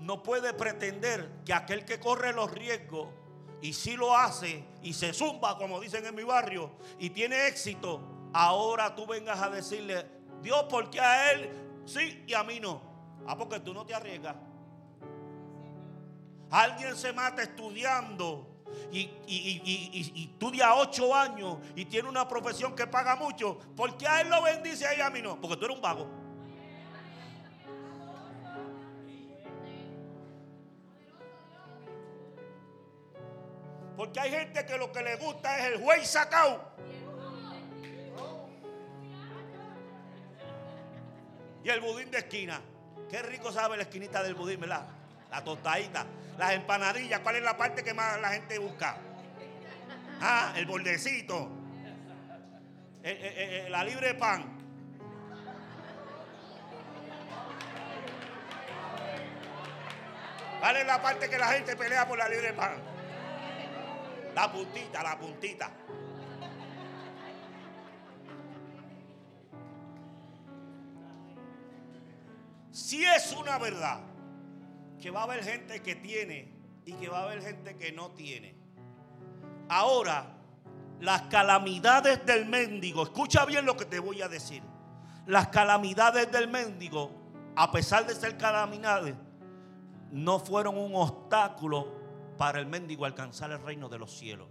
[0.00, 3.08] No puede pretender que aquel que corre los riesgos
[3.60, 8.00] y si lo hace y se zumba, como dicen en mi barrio, y tiene éxito,
[8.32, 10.06] ahora tú vengas a decirle,
[10.42, 11.50] Dios, ¿por qué a él
[11.84, 12.80] sí y a mí no?
[13.26, 14.36] Ah, porque tú no te arriesgas.
[16.50, 18.55] Alguien se mata estudiando
[18.92, 24.20] y, y, estudia ocho años y tiene una profesión que paga mucho, ¿por qué a
[24.20, 25.40] él lo bendice y a mí no?
[25.40, 26.08] Porque tú eres un vago.
[33.96, 36.60] Porque hay gente que lo que le gusta es el juez sacao.
[41.64, 42.60] Y el budín de esquina.
[43.08, 44.86] Qué rico sabe la esquinita del budín, ¿verdad?
[45.36, 46.06] La tostadita.
[46.38, 48.96] Las empanadillas, ¿cuál es la parte que más la gente busca?
[50.18, 51.50] Ah, el bordecito.
[53.02, 54.56] Eh, eh, eh, la libre pan.
[60.58, 62.78] ¿Cuál es la parte que la gente pelea por la libre pan?
[64.34, 65.70] La puntita, la puntita.
[72.72, 74.15] Si es una verdad
[75.00, 76.52] que va a haber gente que tiene
[76.84, 78.54] y que va a haber gente que no tiene.
[79.68, 80.36] Ahora,
[81.00, 84.62] las calamidades del mendigo, escucha bien lo que te voy a decir.
[85.26, 87.10] Las calamidades del mendigo,
[87.56, 89.14] a pesar de ser calamidades,
[90.12, 91.92] no fueron un obstáculo
[92.38, 94.48] para el mendigo alcanzar el reino de los cielos.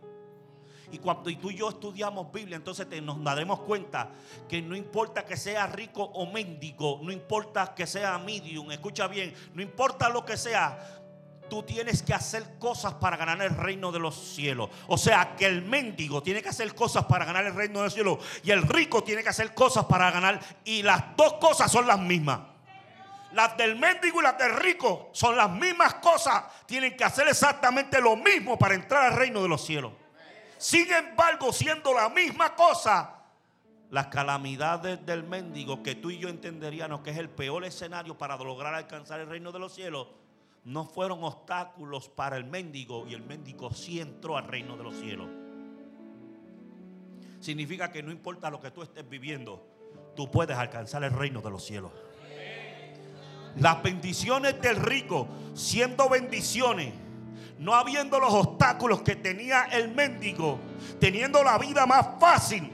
[0.91, 4.09] Y cuando tú y yo estudiamos Biblia, entonces nos daremos cuenta
[4.47, 9.33] que no importa que sea rico o mendigo, no importa que sea medium, escucha bien,
[9.53, 11.01] no importa lo que sea,
[11.49, 14.69] tú tienes que hacer cosas para ganar el reino de los cielos.
[14.88, 17.93] O sea, que el mendigo tiene que hacer cosas para ganar el reino de los
[17.93, 20.39] cielos y el rico tiene que hacer cosas para ganar.
[20.63, 22.39] Y las dos cosas son las mismas.
[23.33, 26.45] Las del mendigo y las del rico son las mismas cosas.
[26.65, 29.91] Tienen que hacer exactamente lo mismo para entrar al reino de los cielos.
[30.57, 33.15] Sin embargo, siendo la misma cosa,
[33.91, 38.35] las calamidades del mendigo, que tú y yo entenderíamos que es el peor escenario para
[38.37, 40.07] lograr alcanzar el reino de los cielos,
[40.63, 44.95] no fueron obstáculos para el mendigo y el mendigo sí entró al reino de los
[44.95, 45.27] cielos.
[47.39, 49.63] Significa que no importa lo que tú estés viviendo,
[50.15, 51.91] tú puedes alcanzar el reino de los cielos.
[53.57, 56.93] Las bendiciones del rico, siendo bendiciones,
[57.59, 60.59] no habiendo los obstáculos que tenía el mendigo,
[60.99, 62.69] teniendo la vida más fácil,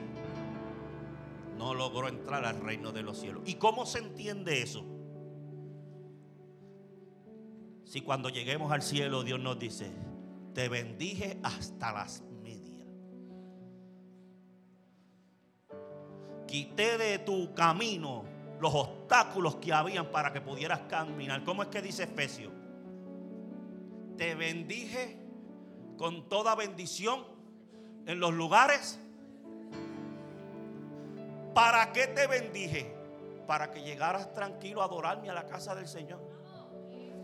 [1.57, 3.43] no logró entrar al reino de los cielos.
[3.45, 4.84] ¿Y cómo se entiende eso?
[7.86, 9.91] Si cuando lleguemos al cielo Dios nos dice,
[10.53, 12.88] te bendije hasta las medias.
[16.47, 18.24] Quité de tu camino
[18.59, 21.43] los obstáculos que habían para que pudieras caminar.
[21.43, 22.53] ¿Cómo es que dice Efesios?
[24.22, 25.17] Te bendije
[25.97, 27.26] con toda bendición
[28.05, 28.99] en los lugares.
[31.55, 32.93] ¿Para qué te bendije?
[33.47, 36.22] Para que llegaras tranquilo a adorarme a la casa del Señor.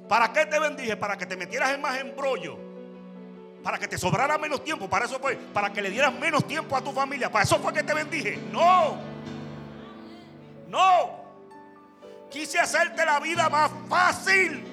[0.10, 0.98] ¿Para qué te bendije?
[0.98, 2.58] Para que te metieras en más embrollo.
[3.62, 4.90] Para que te sobrara menos tiempo.
[4.90, 5.36] Para eso fue.
[5.36, 7.32] Para que le dieras menos tiempo a tu familia.
[7.32, 8.38] Para eso fue que te bendije.
[8.52, 8.98] No.
[10.68, 11.12] No.
[12.32, 14.67] Quise hacerte la vida más fácil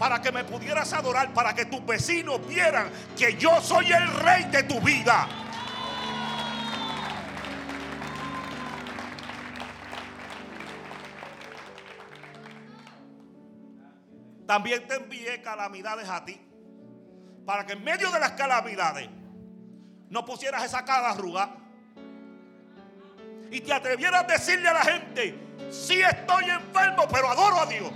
[0.00, 4.44] para que me pudieras adorar, para que tus vecinos vieran que yo soy el rey
[4.44, 5.28] de tu vida.
[14.46, 16.40] También te envié calamidades a ti,
[17.44, 19.06] para que en medio de las calamidades
[20.08, 21.56] no pusieras esa cara arrugada
[23.50, 25.38] y te atrevieras a decirle a la gente,
[25.70, 27.92] si estoy enfermo, pero adoro a Dios.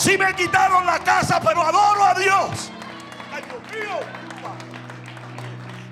[0.00, 2.70] Si me quitaron la casa, pero adoro a Dios.
[3.30, 4.00] Ay, Dios mío.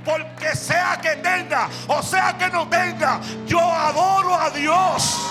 [0.03, 5.31] Porque sea que tenga o sea que no tenga, yo adoro a Dios.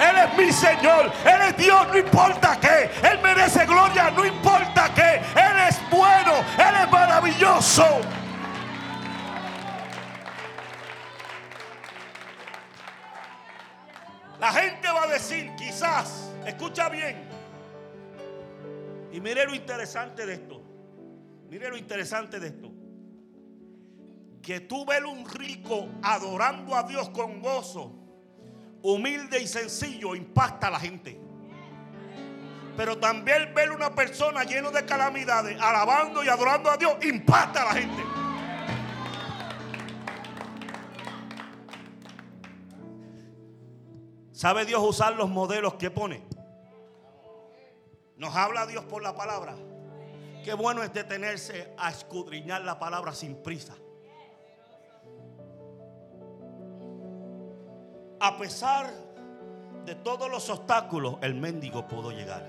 [0.00, 1.12] Él es mi Señor.
[1.22, 2.90] Él es Dios, no importa qué.
[3.02, 5.16] Él merece gloria, no importa qué.
[5.36, 8.00] Él es bueno, Él es maravilloso.
[14.40, 17.41] La gente va a decir, quizás, escucha bien.
[19.12, 20.62] Y mire lo interesante de esto.
[21.50, 22.72] Mire lo interesante de esto.
[24.40, 27.92] Que tú ves un rico adorando a Dios con gozo,
[28.82, 31.20] humilde y sencillo, impacta a la gente.
[32.74, 37.74] Pero también ver una persona llena de calamidades, alabando y adorando a Dios, impacta a
[37.74, 38.02] la gente.
[44.32, 46.31] ¿Sabe Dios usar los modelos que pone?
[48.22, 49.56] Nos habla Dios por la palabra.
[50.44, 53.74] Qué bueno es detenerse a escudriñar la palabra sin prisa.
[58.20, 58.92] A pesar
[59.84, 62.46] de todos los obstáculos, el mendigo pudo llegar.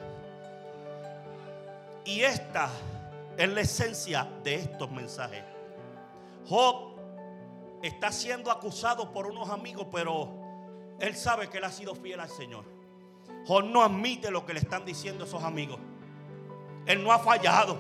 [2.06, 2.70] Y esta
[3.36, 5.44] es la esencia de estos mensajes.
[6.46, 7.00] Job
[7.82, 10.36] está siendo acusado por unos amigos, pero
[11.00, 12.73] él sabe que él ha sido fiel al Señor.
[13.46, 15.80] Job no admite lo que le están diciendo esos amigos.
[16.86, 17.78] Él no ha fallado.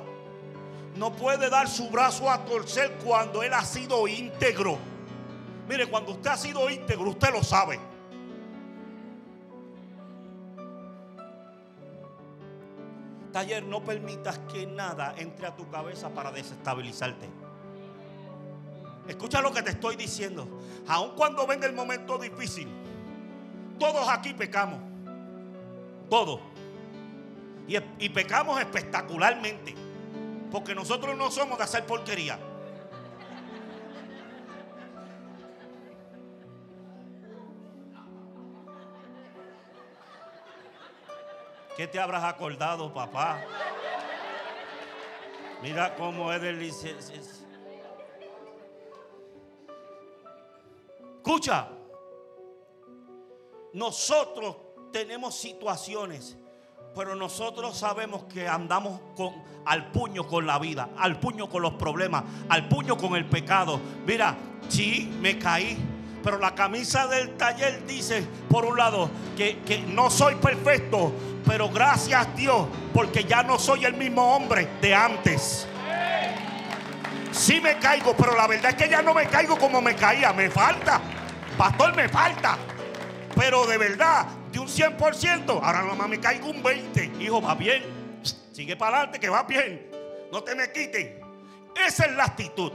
[0.95, 4.77] No puede dar su brazo a torcer cuando él ha sido íntegro.
[5.67, 7.79] Mire, cuando usted ha sido íntegro, usted lo sabe.
[13.31, 17.27] Taller, no permitas que nada entre a tu cabeza para desestabilizarte.
[19.07, 20.47] Escucha lo que te estoy diciendo.
[20.87, 22.67] Aun cuando venga el momento difícil,
[23.79, 24.92] todos aquí pecamos.
[26.09, 26.39] Todos.
[27.67, 29.73] Y, y pecamos espectacularmente.
[30.51, 32.39] Porque nosotros no somos de hacer porquería.
[41.75, 43.41] ¿Qué te habrás acordado, papá?
[45.63, 47.13] Mira cómo es delicioso.
[51.15, 51.69] Escucha,
[53.71, 54.55] nosotros
[54.93, 56.37] tenemos situaciones,
[56.95, 59.33] pero nosotros sabemos que andamos con,
[59.65, 63.81] al puño con la vida, al puño con los problemas, al puño con el pecado.
[64.05, 64.37] Mira,
[64.69, 65.77] sí, me caí,
[66.23, 71.11] pero la camisa del taller dice, por un lado, que, que no soy perfecto,
[71.43, 75.67] pero gracias a Dios, porque ya no soy el mismo hombre de antes.
[77.31, 80.31] Sí me caigo, pero la verdad es que ya no me caigo como me caía.
[80.33, 81.01] Me falta.
[81.57, 82.59] Pastor, me falta.
[83.35, 87.19] Pero de verdad, de un 100%, ahora nomás me caigo un 20%.
[87.19, 87.83] Hijo, va bien.
[88.51, 89.89] Sigue para adelante, que va bien.
[90.31, 91.19] No te me quiten.
[91.85, 92.71] Esa es la actitud.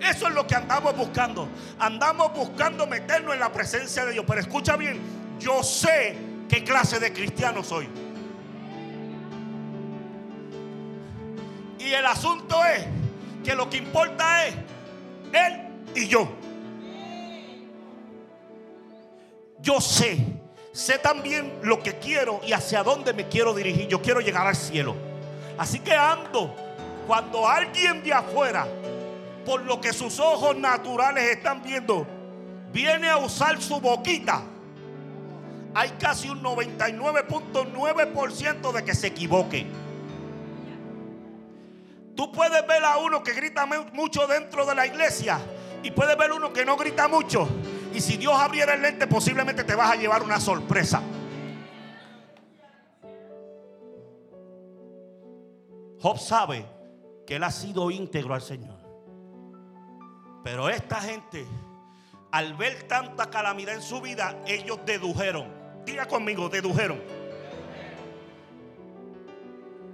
[0.00, 1.48] Eso es lo que andamos buscando.
[1.78, 4.24] Andamos buscando meternos en la presencia de Dios.
[4.26, 5.00] Pero escucha bien,
[5.38, 6.16] yo sé
[6.48, 7.88] qué clase de cristiano soy.
[11.78, 12.84] Y el asunto es
[13.44, 14.54] que lo que importa es
[15.32, 15.60] Él
[15.94, 16.28] y yo.
[19.60, 20.35] Yo sé,
[20.76, 23.88] sé también lo que quiero y hacia dónde me quiero dirigir.
[23.88, 24.94] Yo quiero llegar al cielo.
[25.56, 26.54] Así que ando
[27.06, 28.66] cuando alguien de afuera,
[29.44, 32.06] por lo que sus ojos naturales están viendo,
[32.72, 34.42] viene a usar su boquita
[35.76, 39.66] hay casi un 99.9% de que se equivoque.
[42.16, 45.38] Tú puedes ver a uno que grita mucho dentro de la iglesia
[45.82, 47.46] y puedes ver uno que no grita mucho.
[47.96, 51.00] Y si Dios abriera el lente, posiblemente te vas a llevar una sorpresa.
[55.98, 56.66] Job sabe
[57.26, 58.76] que él ha sido íntegro al Señor.
[60.44, 61.46] Pero esta gente,
[62.32, 67.00] al ver tanta calamidad en su vida, ellos dedujeron Diga conmigo, dedujeron.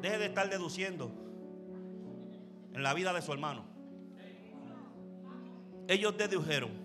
[0.00, 1.12] Deje de estar deduciendo
[2.72, 3.64] en la vida de su hermano.
[5.86, 6.82] Ellos dedujeron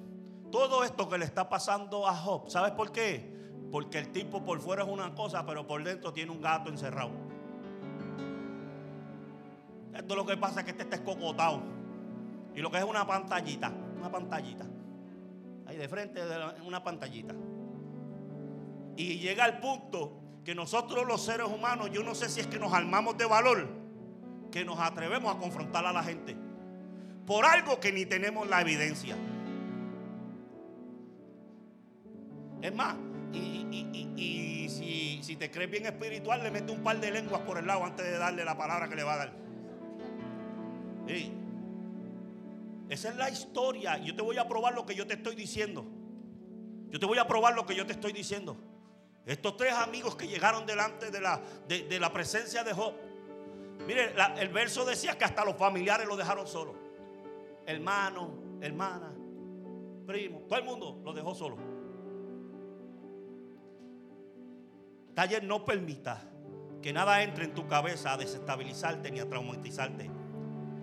[0.52, 2.50] todo esto que le está pasando a Job.
[2.50, 3.36] ¿Sabes por qué?
[3.72, 7.12] Porque el tipo por fuera es una cosa, pero por dentro tiene un gato encerrado.
[9.94, 11.62] Esto lo que pasa es que este está escocotado.
[12.56, 14.66] Y lo que es una pantallita, una pantallita.
[15.66, 16.22] Ahí de frente
[16.66, 17.36] una pantallita.
[18.96, 22.58] Y llega el punto que nosotros los seres humanos, yo no sé si es que
[22.58, 23.68] nos armamos de valor,
[24.50, 26.38] que nos atrevemos a confrontar a la gente.
[27.26, 29.18] Por algo que ni tenemos la evidencia.
[32.62, 32.96] Es más,
[33.34, 34.68] y,
[35.22, 38.06] si, te crees bien espiritual, le mete un par de lenguas por el lado antes
[38.06, 39.34] de darle la palabra que le va a dar.
[42.90, 43.98] Esa es la historia.
[43.98, 45.86] Yo te voy a probar lo que yo te estoy diciendo.
[46.90, 48.58] Yo te voy a probar lo que yo te estoy diciendo.
[49.26, 52.94] Estos tres amigos que llegaron delante de la, de, la presencia de Job.
[53.86, 56.76] Mire, el verso decía que hasta los familiares lo dejaron solo.
[57.66, 59.14] Hermano, hermana,
[60.06, 61.77] primo, todo el mundo lo dejó solo.
[65.18, 66.22] Taller no permita
[66.80, 70.12] que nada entre en tu cabeza a desestabilizarte ni a traumatizarte.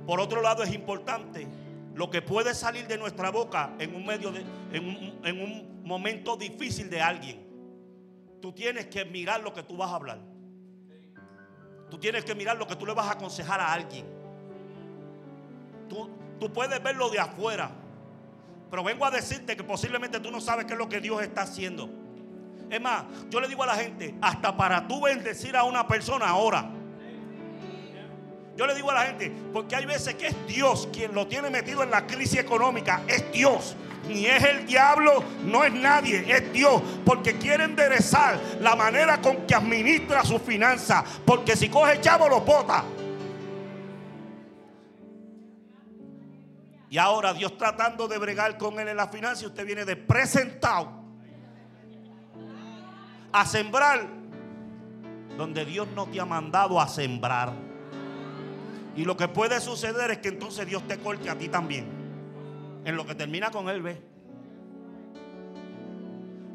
[0.09, 1.47] Por otro lado, es importante
[1.95, 6.91] lo que puede salir de nuestra boca en un medio de, en un momento difícil
[6.91, 7.47] de alguien.
[8.43, 10.19] Tú tienes que mirar lo que tú vas a hablar.
[11.89, 14.05] Tú tienes que mirar lo que tú le vas a aconsejar a alguien.
[15.89, 16.11] Tú,
[16.41, 17.71] tú puedes verlo de afuera.
[18.69, 21.43] Pero vengo a decirte que posiblemente tú no sabes qué es lo que Dios está
[21.43, 22.03] haciendo.
[22.71, 26.29] Es más, yo le digo a la gente, hasta para tú bendecir a una persona
[26.29, 26.71] ahora.
[28.57, 31.51] Yo le digo a la gente, porque hay veces que es Dios quien lo tiene
[31.51, 33.03] metido en la crisis económica.
[33.09, 33.77] Es Dios
[34.09, 36.83] ni es el diablo, no es nadie, es Dios.
[37.05, 41.05] Porque quiere enderezar la manera con que administra su finanza.
[41.25, 42.85] Porque si coge chavo, lo bota.
[46.91, 51.04] Y ahora Dios tratando de bregar con él en la finanza usted viene de presentado
[53.35, 54.07] a sembrar
[55.37, 57.53] donde Dios no te ha mandado a sembrar.
[58.95, 61.85] Y lo que puede suceder es que entonces Dios te corte a ti también
[62.85, 64.01] en lo que termina con él, ve.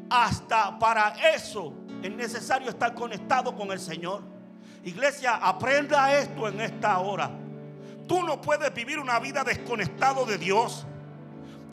[0.08, 4.22] Hasta para eso es necesario estar conectado con el Señor.
[4.82, 7.30] Iglesia, aprenda esto en esta hora.
[8.08, 10.86] Tú no puedes vivir una vida desconectado de Dios.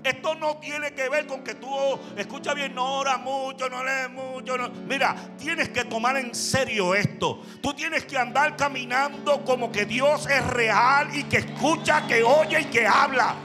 [0.08, 1.68] Esto no tiene que ver con que tú,
[2.16, 4.56] escucha bien, no oras mucho, no lees mucho.
[4.88, 7.42] Mira, tienes que tomar en serio esto.
[7.62, 12.62] Tú tienes que andar caminando como que Dios es real y que escucha, que oye
[12.62, 13.36] y que habla.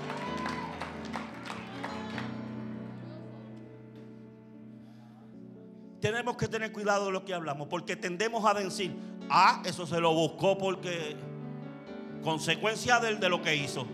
[6.00, 8.94] Tenemos que tener cuidado de lo que hablamos, porque tendemos a decir,
[9.30, 11.16] ah, eso se lo buscó porque
[12.22, 13.84] consecuencia de, de lo que hizo.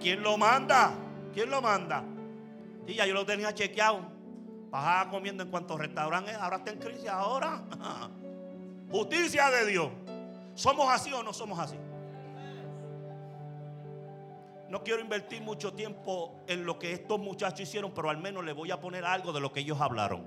[0.00, 0.92] ¿Quién lo manda?
[1.32, 2.04] ¿Quién lo manda?
[2.86, 4.00] Y ya yo lo tenía chequeado.
[4.70, 6.34] Bajaba comiendo en cuantos restaurantes.
[6.36, 7.08] Ahora está en crisis.
[7.08, 7.62] Ahora.
[8.90, 9.90] Justicia de Dios.
[10.54, 11.76] ¿Somos así o no somos así?
[14.68, 18.52] No quiero invertir mucho tiempo en lo que estos muchachos hicieron, pero al menos le
[18.52, 20.24] voy a poner algo de lo que ellos hablaron.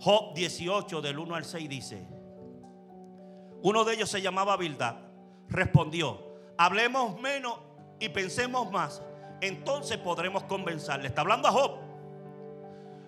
[0.00, 2.06] Job 18 del 1 al 6 dice,
[3.62, 4.96] uno de ellos se llamaba Bildad,
[5.48, 6.20] respondió,
[6.58, 7.58] hablemos menos
[8.00, 9.00] y pensemos más
[9.46, 11.08] entonces podremos convencerle.
[11.08, 11.78] Está hablando a Job.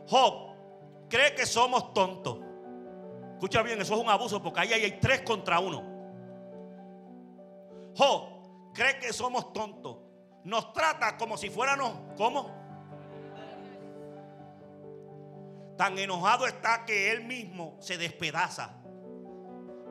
[0.09, 0.57] Job
[1.09, 2.39] cree que somos tontos.
[3.35, 5.83] Escucha bien, eso es un abuso porque ahí hay tres contra uno.
[7.97, 9.99] Job cree que somos tontos.
[10.45, 12.51] Nos trata como si fuéramos, ¿cómo?
[15.77, 18.71] Tan enojado está que él mismo se despedaza.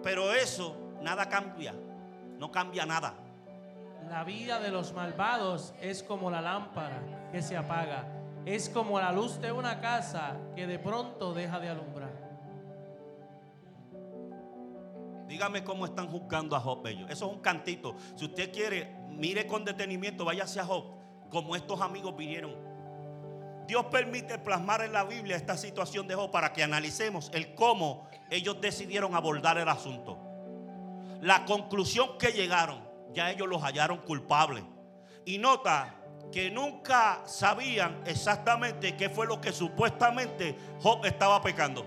[0.01, 1.73] Pero eso nada cambia.
[2.37, 3.24] No cambia nada.
[4.09, 8.07] La vida de los malvados es como la lámpara que se apaga.
[8.45, 12.25] Es como la luz de una casa que de pronto deja de alumbrar.
[15.27, 17.09] Dígame cómo están juzgando a Job ellos.
[17.09, 17.95] Eso es un cantito.
[18.15, 20.85] Si usted quiere, mire con detenimiento, váyase a Job,
[21.31, 22.55] como estos amigos vinieron.
[23.67, 28.07] Dios permite plasmar en la Biblia esta situación de Job para que analicemos el cómo
[28.29, 30.19] ellos decidieron abordar el asunto.
[31.21, 32.84] La conclusión que llegaron
[33.15, 34.63] ya ellos los hallaron culpables.
[35.25, 35.95] Y nota
[36.31, 41.85] que nunca sabían exactamente qué fue lo que supuestamente Job estaba pecando.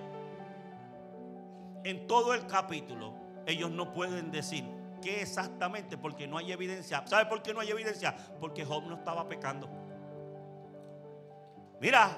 [1.85, 3.14] En todo el capítulo,
[3.47, 4.64] ellos no pueden decir
[5.03, 7.07] qué exactamente, porque no hay evidencia.
[7.07, 8.16] ¿Sabe por qué no hay evidencia?
[8.41, 9.68] Porque Job no estaba pecando.
[11.81, 12.11] Mira,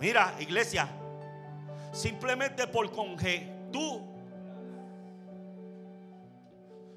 [0.00, 0.88] mira, iglesia,
[1.92, 2.90] simplemente por
[3.70, 4.15] tú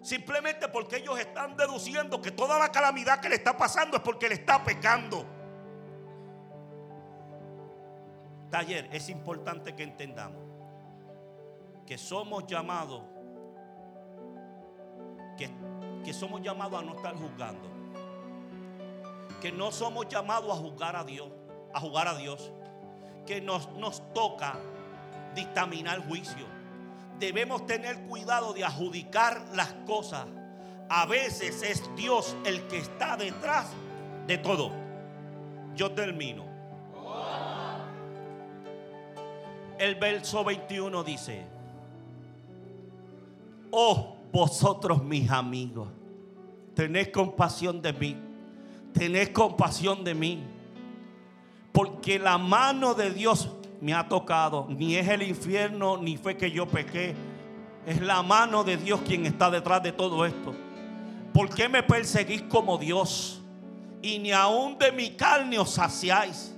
[0.01, 4.29] Simplemente porque ellos están deduciendo que toda la calamidad que le está pasando es porque
[4.29, 5.25] le está pecando.
[8.49, 10.49] Taller, es importante que entendamos
[11.85, 13.01] que somos llamados,
[15.37, 15.49] que,
[16.05, 17.67] que somos llamados a no estar juzgando.
[19.41, 21.29] Que no somos llamados a juzgar a Dios,
[21.73, 22.51] a jugar a Dios.
[23.25, 24.55] Que nos, nos toca
[25.33, 26.58] dictaminar juicio
[27.19, 30.25] debemos tener cuidado de adjudicar las cosas.
[30.89, 33.67] A veces es Dios el que está detrás
[34.25, 34.71] de todo.
[35.75, 36.47] Yo termino.
[39.77, 41.45] El verso 21 dice,
[43.71, 45.87] oh vosotros mis amigos,
[46.73, 48.17] tened compasión de mí,
[48.93, 50.43] tened compasión de mí,
[51.71, 53.49] porque la mano de Dios
[53.81, 54.67] me ha tocado.
[54.69, 57.15] Ni es el infierno, ni fue que yo pequé.
[57.85, 60.53] Es la mano de Dios quien está detrás de todo esto.
[61.33, 63.41] ¿Por qué me perseguís como Dios?
[64.01, 66.55] Y ni aún de mi carne os saciáis.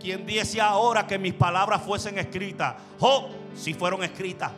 [0.00, 2.74] Quien dice ahora que mis palabras fuesen escritas?
[2.98, 4.52] Job, si fueron escritas.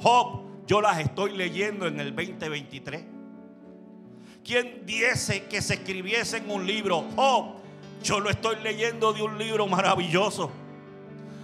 [0.00, 3.04] Job, yo las estoy leyendo en el 2023.
[4.44, 7.04] Quien diese que se escribiese en un libro?
[7.14, 7.56] Job,
[8.02, 10.50] yo lo estoy leyendo de un libro maravilloso.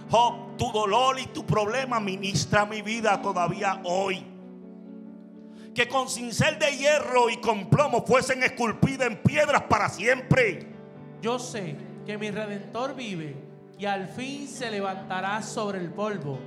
[0.09, 4.25] Job, tu dolor y tu problema ministra mi vida todavía hoy.
[5.75, 10.67] Que con cincel de hierro y con plomo fuesen esculpidas en piedras para siempre.
[11.21, 11.75] Yo sé
[12.07, 13.35] que mi redentor vive
[13.77, 16.39] y al fin se levantará sobre el polvo.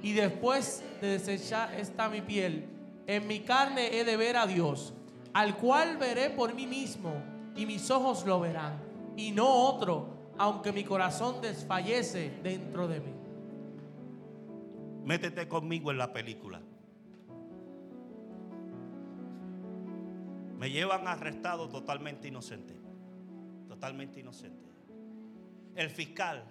[0.00, 2.68] Y después de desechar esta mi piel,
[3.08, 4.94] en mi carne he de ver a Dios,
[5.34, 7.12] al cual veré por mí mismo
[7.56, 8.80] y mis ojos lo verán,
[9.16, 13.12] y no otro aunque mi corazón desfallece dentro de mí.
[15.04, 16.60] Métete conmigo en la película.
[20.56, 22.74] Me llevan arrestado totalmente inocente.
[23.68, 24.68] Totalmente inocente.
[25.74, 26.44] El fiscal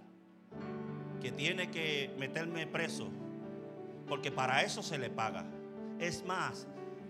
[1.21, 3.09] que tiene que meterme preso,
[4.07, 5.45] porque para eso se le paga.
[5.99, 6.67] Es más,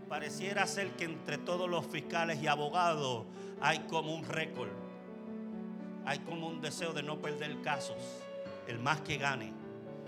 [0.07, 3.25] pareciera ser que entre todos los fiscales y abogados
[3.61, 4.86] hay como un récord
[6.07, 7.97] hay como un deseo de no perder casos,
[8.65, 9.51] el más que gane.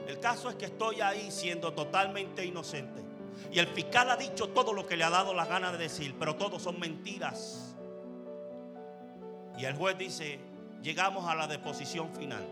[0.08, 3.04] El caso es que estoy ahí siendo totalmente inocente.
[3.52, 6.16] Y el fiscal ha dicho todo lo que le ha dado la gana de decir,
[6.18, 7.76] pero todo son mentiras.
[9.58, 10.39] Y el juez dice,
[10.82, 12.47] llegamos a la deposición final.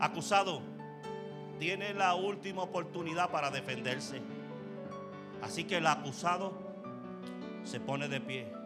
[0.00, 0.62] Acusado,
[1.58, 4.22] tiene la última oportunidad para defenderse.
[5.42, 6.54] Así que el acusado
[7.64, 8.61] se pone de pie.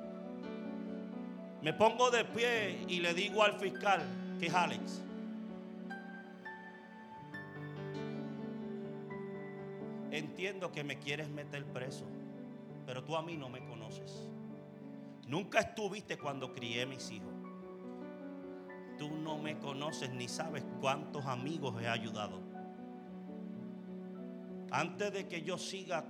[1.66, 4.00] Me pongo de pie y le digo al fiscal,
[4.38, 5.02] que es Alex,
[10.12, 12.04] entiendo que me quieres meter preso,
[12.86, 14.30] pero tú a mí no me conoces.
[15.26, 17.34] Nunca estuviste cuando crié mis hijos.
[18.96, 22.40] Tú no me conoces ni sabes cuántos amigos he ayudado.
[24.70, 26.04] Antes de que yo siga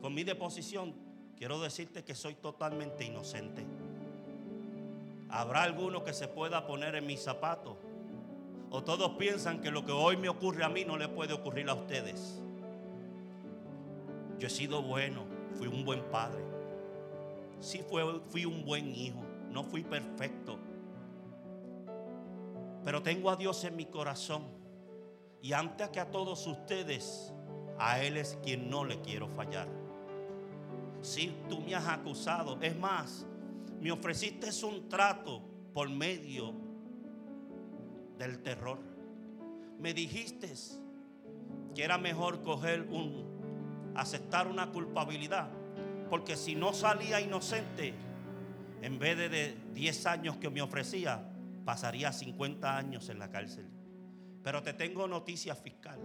[0.00, 0.94] con mi deposición,
[1.36, 3.66] quiero decirte que soy totalmente inocente.
[5.30, 7.76] ¿Habrá alguno que se pueda poner en mis zapatos?
[8.70, 11.68] ¿O todos piensan que lo que hoy me ocurre a mí no le puede ocurrir
[11.68, 12.42] a ustedes?
[14.38, 15.24] Yo he sido bueno,
[15.54, 16.42] fui un buen padre.
[17.60, 17.82] Sí
[18.28, 19.20] fui un buen hijo,
[19.50, 20.58] no fui perfecto.
[22.84, 24.44] Pero tengo a Dios en mi corazón.
[25.42, 27.32] Y antes que a todos ustedes,
[27.78, 29.68] a Él es quien no le quiero fallar.
[31.00, 33.26] Si tú me has acusado, es más,
[33.80, 36.52] me ofreciste un trato por medio
[38.18, 38.78] del terror.
[39.78, 40.52] Me dijiste
[41.74, 45.48] que era mejor coger un, aceptar una culpabilidad,
[46.10, 47.94] porque si no salía inocente,
[48.82, 51.22] en vez de 10 años que me ofrecía,
[51.64, 53.66] pasaría 50 años en la cárcel.
[54.42, 56.00] Pero te tengo noticia fiscal.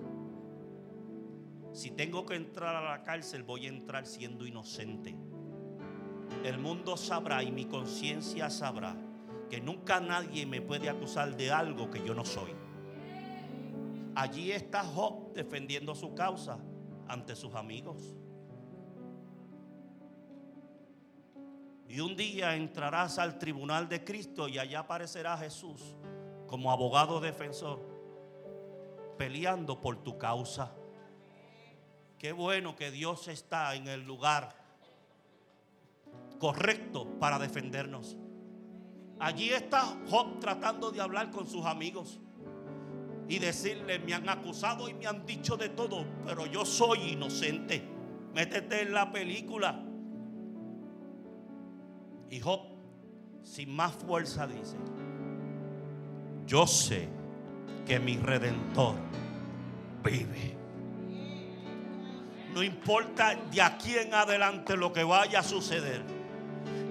[1.71, 5.15] Si tengo que entrar a la cárcel, voy a entrar siendo inocente.
[6.43, 8.95] El mundo sabrá y mi conciencia sabrá
[9.49, 12.51] que nunca nadie me puede acusar de algo que yo no soy.
[14.15, 16.57] Allí está Job defendiendo su causa
[17.07, 18.15] ante sus amigos.
[21.88, 25.95] Y un día entrarás al tribunal de Cristo y allá aparecerá Jesús
[26.47, 27.80] como abogado defensor,
[29.17, 30.71] peleando por tu causa.
[32.17, 34.62] Qué bueno que Dios está en el lugar
[36.43, 38.17] correcto para defendernos.
[39.17, 42.19] Allí está Job tratando de hablar con sus amigos
[43.29, 47.81] y decirle, me han acusado y me han dicho de todo, pero yo soy inocente.
[48.33, 49.85] Métete en la película.
[52.29, 52.59] Y Job,
[53.43, 54.75] sin más fuerza, dice,
[56.45, 57.07] yo sé
[57.85, 58.95] que mi redentor
[60.03, 60.57] vive.
[62.53, 66.22] No importa de aquí en adelante lo que vaya a suceder.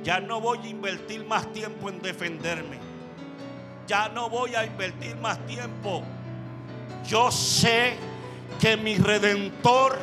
[0.03, 2.79] Ya no voy a invertir más tiempo en defenderme.
[3.87, 6.03] Ya no voy a invertir más tiempo.
[7.07, 7.95] Yo sé
[8.61, 9.99] que mi redentor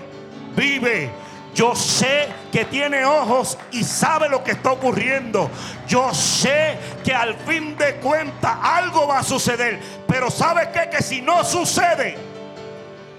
[0.55, 1.09] vive.
[1.53, 5.49] Yo sé que tiene ojos y sabe lo que está ocurriendo.
[5.87, 9.79] Yo sé que al fin de cuentas algo va a suceder.
[10.07, 10.89] Pero ¿sabe qué?
[10.89, 12.15] Que si no sucede,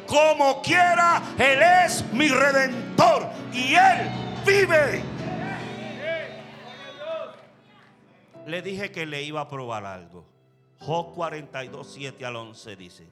[0.07, 4.11] como quiera, Él es mi redentor y Él
[4.47, 5.20] vive.
[8.51, 10.25] Le dije que le iba a probar algo.
[10.81, 13.07] Job 42, 7 al 11 dice.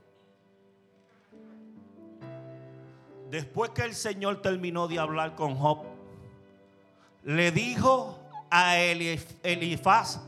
[3.31, 5.85] Después que el Señor terminó de hablar con Job,
[7.25, 8.19] le dijo
[8.51, 10.21] a Elifaz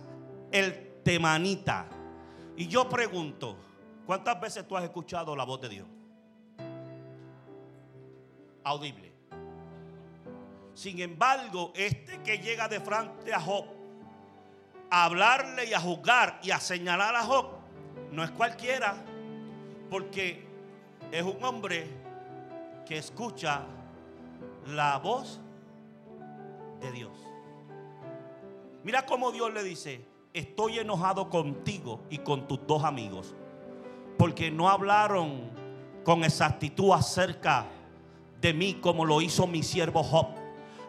[0.53, 1.87] el temanita.
[2.57, 3.57] Y yo pregunto,
[4.07, 5.87] ¿cuántas veces tú has escuchado la voz de Dios?
[8.65, 9.13] audible.
[10.75, 13.67] Sin embargo, este que llega de frente a Job,
[14.91, 17.47] a hablarle y a juzgar y a señalar a Job,
[18.11, 18.97] no es cualquiera,
[19.88, 20.47] porque
[21.12, 21.86] es un hombre
[22.84, 23.62] que escucha
[24.66, 25.41] la voz
[26.80, 27.12] de Dios.
[28.82, 33.34] Mira cómo Dios le dice, estoy enojado contigo y con tus dos amigos,
[34.18, 35.51] porque no hablaron
[36.05, 37.66] con exactitud acerca
[38.41, 40.39] de mí como lo hizo mi siervo Job.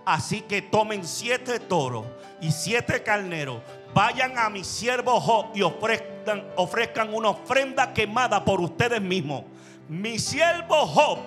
[0.06, 2.06] Así que tomen siete toros
[2.42, 3.62] y siete carneros.
[3.94, 9.44] Vayan a mi siervo Job y ofrezcan, una ofrenda quemada por ustedes mismos.
[9.88, 11.20] Mi siervo Job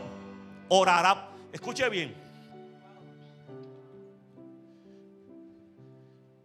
[0.68, 1.28] orará.
[1.52, 2.14] Escuche bien.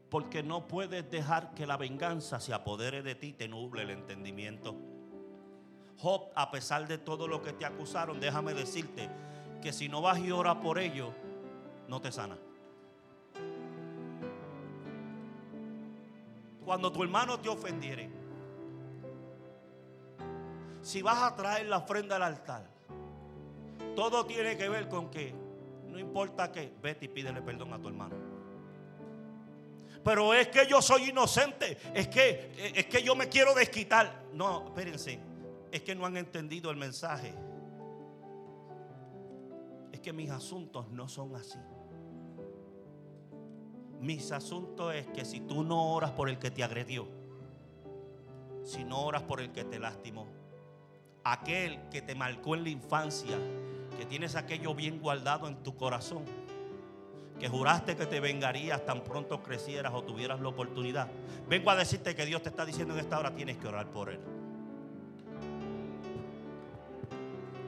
[0.10, 3.92] Porque no puedes dejar que la venganza se apodere de ti y te nuble el
[3.92, 4.76] entendimiento.
[5.98, 9.10] Job, a pesar de todo lo que te acusaron, déjame decirte
[9.62, 11.10] que si no vas y oras por ellos,
[11.90, 12.38] no te sana.
[16.64, 18.10] Cuando tu hermano te ofendiere,
[20.82, 22.64] si vas a traer la ofrenda al altar,
[23.96, 25.34] todo tiene que ver con que
[25.88, 28.16] no importa qué, vete y pídele perdón a tu hermano.
[30.04, 34.26] Pero es que yo soy inocente, es que, es que yo me quiero desquitar.
[34.34, 35.20] No, espérense,
[35.72, 37.34] es que no han entendido el mensaje.
[39.92, 41.58] Es que mis asuntos no son así.
[44.00, 47.08] Mis asuntos es que si tú no oras por el que te agredió,
[48.64, 50.26] si no oras por el que te lastimó,
[51.24, 53.38] aquel que te marcó en la infancia,
[53.98, 56.24] que tienes aquello bien guardado en tu corazón,
[57.40, 61.10] que juraste que te vengarías tan pronto crecieras o tuvieras la oportunidad.
[61.48, 64.10] Vengo a decirte que Dios te está diciendo en esta hora tienes que orar por
[64.10, 64.20] él.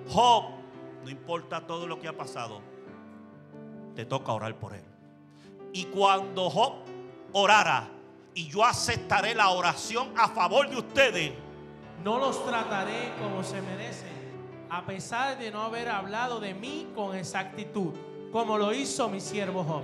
[0.07, 0.45] Job,
[1.03, 2.61] no importa todo lo que ha pasado,
[3.95, 4.90] te toca orar por él.
[5.73, 6.73] Y cuando Job
[7.33, 7.89] orara,
[8.33, 11.33] y yo aceptaré la oración a favor de ustedes,
[12.03, 14.09] No los trataré como se merecen,
[14.69, 17.93] a pesar de no haber hablado de mí con exactitud,
[18.31, 19.83] como lo hizo mi siervo Job.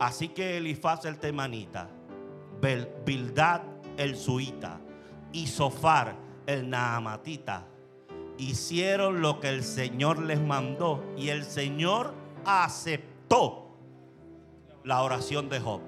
[0.00, 1.88] Así que Elifaz el temanita,
[3.04, 3.60] Bildad
[3.96, 4.80] el suita
[5.32, 7.66] y Sofar el naamatita
[8.38, 13.61] hicieron lo que el Señor les mandó y el Señor aceptó
[14.84, 15.80] la oración de Job.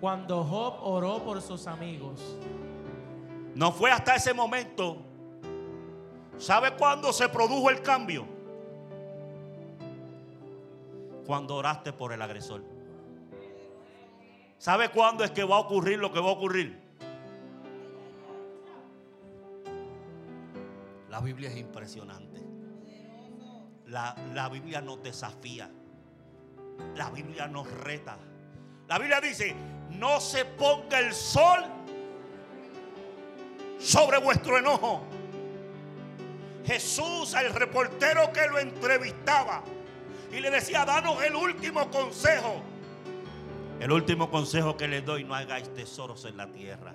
[0.00, 2.20] Cuando Job oró por sus amigos,
[3.54, 4.96] No fue hasta ese momento.
[6.38, 8.26] ¿Sabe cuándo se produjo el cambio?
[11.26, 12.62] Cuando oraste por el agresor.
[14.56, 16.80] ¿Sabe cuándo es que va a ocurrir lo que va a ocurrir?
[21.10, 22.40] La Biblia es impresionante.
[23.86, 25.70] La, la Biblia nos desafía.
[26.96, 28.18] La Biblia nos reta.
[28.88, 29.54] La Biblia dice,
[29.90, 31.60] no se ponga el sol
[33.78, 35.02] sobre vuestro enojo.
[36.64, 39.62] Jesús, al reportero que lo entrevistaba,
[40.32, 42.62] y le decía, danos el último consejo.
[43.80, 46.94] El último consejo que les doy, no hagáis tesoros en la tierra.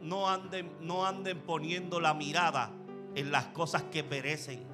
[0.00, 2.70] No anden, no anden poniendo la mirada
[3.14, 4.71] en las cosas que perecen.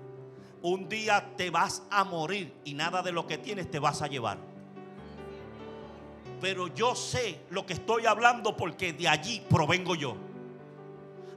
[0.63, 4.09] Un día te vas a morir y nada de lo que tienes te vas a
[4.09, 4.39] llevar.
[6.41, 10.17] Pero yo sé lo que estoy hablando porque de allí provengo yo.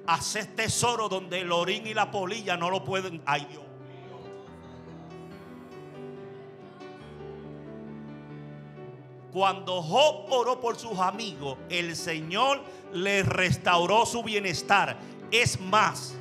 [0.08, 3.22] Hacer tesoro donde el orín y la polilla no lo pueden.
[3.26, 3.64] Ay Dios.
[9.32, 12.62] Cuando Job oró por sus amigos, el Señor
[12.92, 14.98] le restauró su bienestar.
[15.32, 16.16] Es más,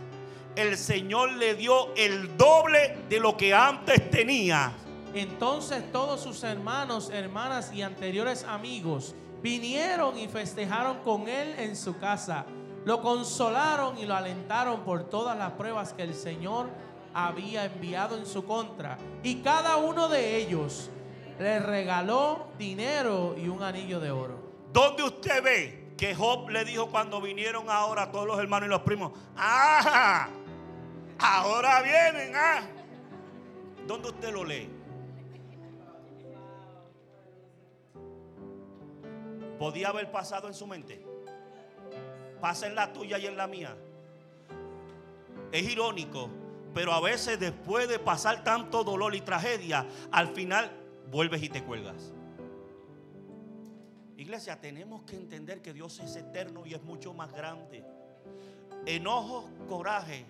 [0.56, 4.72] el Señor le dio el doble de lo que antes tenía.
[5.14, 11.98] entonces todos sus hermanos, hermanas y anteriores amigos vinieron y festejaron con él en su
[11.98, 12.44] casa.
[12.84, 16.68] Lo consolaron y lo alentaron por todas las pruebas que el Señor
[17.12, 18.98] había enviado en su contra.
[19.22, 20.90] Y cada uno de ellos
[21.38, 24.50] le regaló dinero y un anillo de oro.
[24.72, 28.82] ¿Dónde usted ve que Job le dijo cuando vinieron ahora todos los hermanos y los
[28.82, 29.12] primos?
[29.36, 30.28] ¡Ah!
[31.22, 32.62] Ahora vienen, ¿ah?
[33.86, 34.70] ¿Dónde usted lo lee?
[39.58, 41.04] ¿Podía haber pasado en su mente?
[42.40, 43.76] Pasa en la tuya y en la mía.
[45.52, 46.30] Es irónico,
[46.72, 50.70] pero a veces después de pasar tanto dolor y tragedia, al final
[51.10, 52.14] vuelves y te cuelgas.
[54.16, 57.84] Iglesia, tenemos que entender que Dios es eterno y es mucho más grande.
[58.86, 60.24] Enojo, coraje,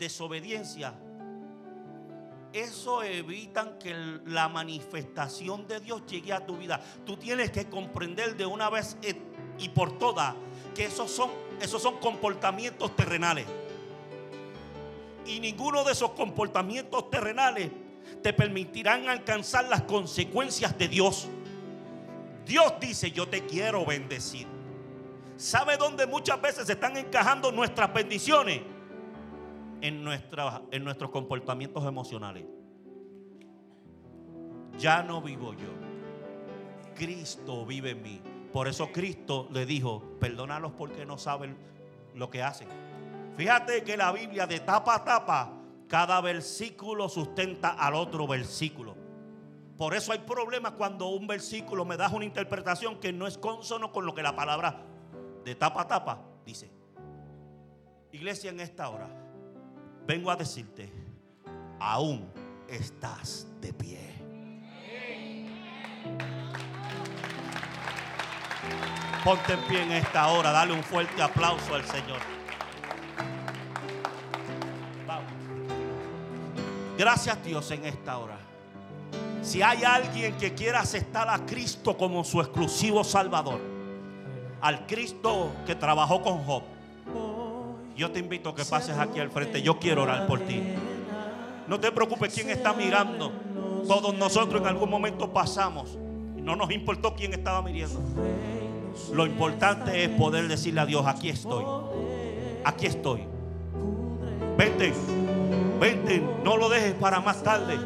[0.00, 0.94] desobediencia,
[2.52, 3.94] eso evitan que
[4.26, 6.80] la manifestación de Dios llegue a tu vida.
[7.06, 8.96] Tú tienes que comprender de una vez
[9.58, 10.34] y por todas
[10.74, 11.30] que esos son,
[11.60, 13.46] esos son comportamientos terrenales.
[15.26, 17.70] Y ninguno de esos comportamientos terrenales
[18.22, 21.28] te permitirán alcanzar las consecuencias de Dios.
[22.44, 24.48] Dios dice, yo te quiero bendecir.
[25.36, 28.60] ¿Sabe dónde muchas veces se están encajando nuestras bendiciones?
[29.80, 32.44] En, nuestra- en nuestros comportamientos emocionales.
[34.78, 35.68] Ya no vivo yo.
[36.94, 38.20] Cristo vive en mí.
[38.52, 41.56] Por eso Cristo le dijo, perdónalos porque no saben
[42.14, 42.68] lo que hacen.
[43.36, 45.52] Fíjate que la Biblia de tapa a tapa,
[45.88, 48.96] cada versículo sustenta al otro versículo.
[49.76, 53.92] Por eso hay problemas cuando un versículo me das una interpretación que no es consono
[53.92, 54.82] con lo que la palabra
[55.44, 56.70] de tapa a tapa dice.
[58.12, 59.08] Iglesia, en esta hora
[60.10, 60.92] vengo a decirte,
[61.78, 62.28] aún
[62.68, 64.00] estás de pie.
[69.22, 72.18] Ponte en pie en esta hora, dale un fuerte aplauso al Señor.
[75.06, 75.30] Vamos.
[76.98, 78.40] Gracias Dios en esta hora.
[79.42, 83.60] Si hay alguien que quiera aceptar a Cristo como su exclusivo Salvador,
[84.60, 86.64] al Cristo que trabajó con Job,
[88.00, 89.60] yo te invito a que pases aquí al frente.
[89.60, 90.62] Yo quiero orar por ti.
[91.68, 93.30] No te preocupes quién está mirando.
[93.86, 95.98] Todos nosotros en algún momento pasamos.
[96.36, 98.00] No nos importó quién estaba mirando.
[99.12, 101.62] Lo importante es poder decirle a Dios, aquí estoy.
[102.64, 103.24] Aquí estoy.
[104.56, 104.94] Vente,
[105.78, 107.78] vente, no lo dejes para más tarde.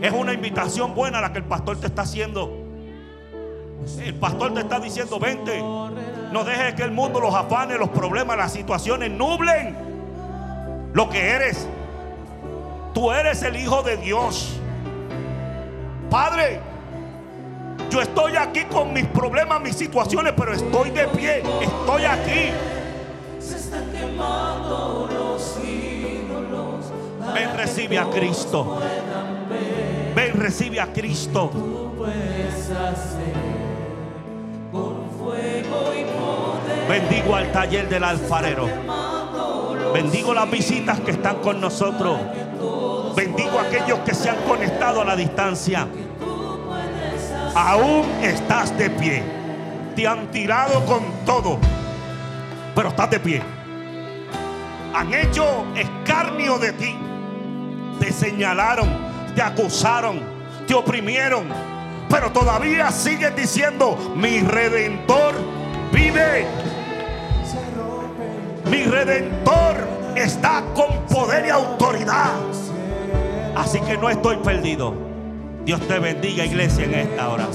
[0.00, 2.50] Es una invitación buena la que el pastor te está haciendo.
[4.02, 5.62] El pastor te está diciendo, vente.
[6.32, 9.76] No dejes que el mundo, los afanes, los problemas, las situaciones nublen
[10.92, 11.66] lo que eres.
[12.92, 14.58] Tú eres el Hijo de Dios.
[16.10, 16.60] Padre,
[17.90, 21.42] yo estoy aquí con mis problemas, mis situaciones, pero estoy de pie.
[21.60, 22.50] Estoy aquí.
[27.34, 28.80] Ven, recibe a Cristo.
[30.14, 31.50] Ven, recibe a Cristo.
[36.88, 38.66] Bendigo al taller del alfarero.
[39.92, 42.18] Bendigo las visitas que están con nosotros.
[43.14, 45.86] Bendigo a aquellos que se han conectado a la distancia.
[47.54, 49.22] Aún estás de pie.
[49.94, 51.58] Te han tirado con todo.
[52.74, 53.42] Pero estás de pie.
[54.94, 56.96] Han hecho escarnio de ti.
[58.00, 58.88] Te señalaron,
[59.34, 60.20] te acusaron,
[60.66, 61.48] te oprimieron.
[62.08, 65.34] Pero todavía sigues diciendo, mi redentor
[65.92, 66.46] vive.
[68.70, 69.76] Mi redentor
[70.16, 72.32] está con poder y autoridad.
[73.56, 74.94] Así que no estoy perdido.
[75.64, 77.46] Dios te bendiga, iglesia, en esta hora.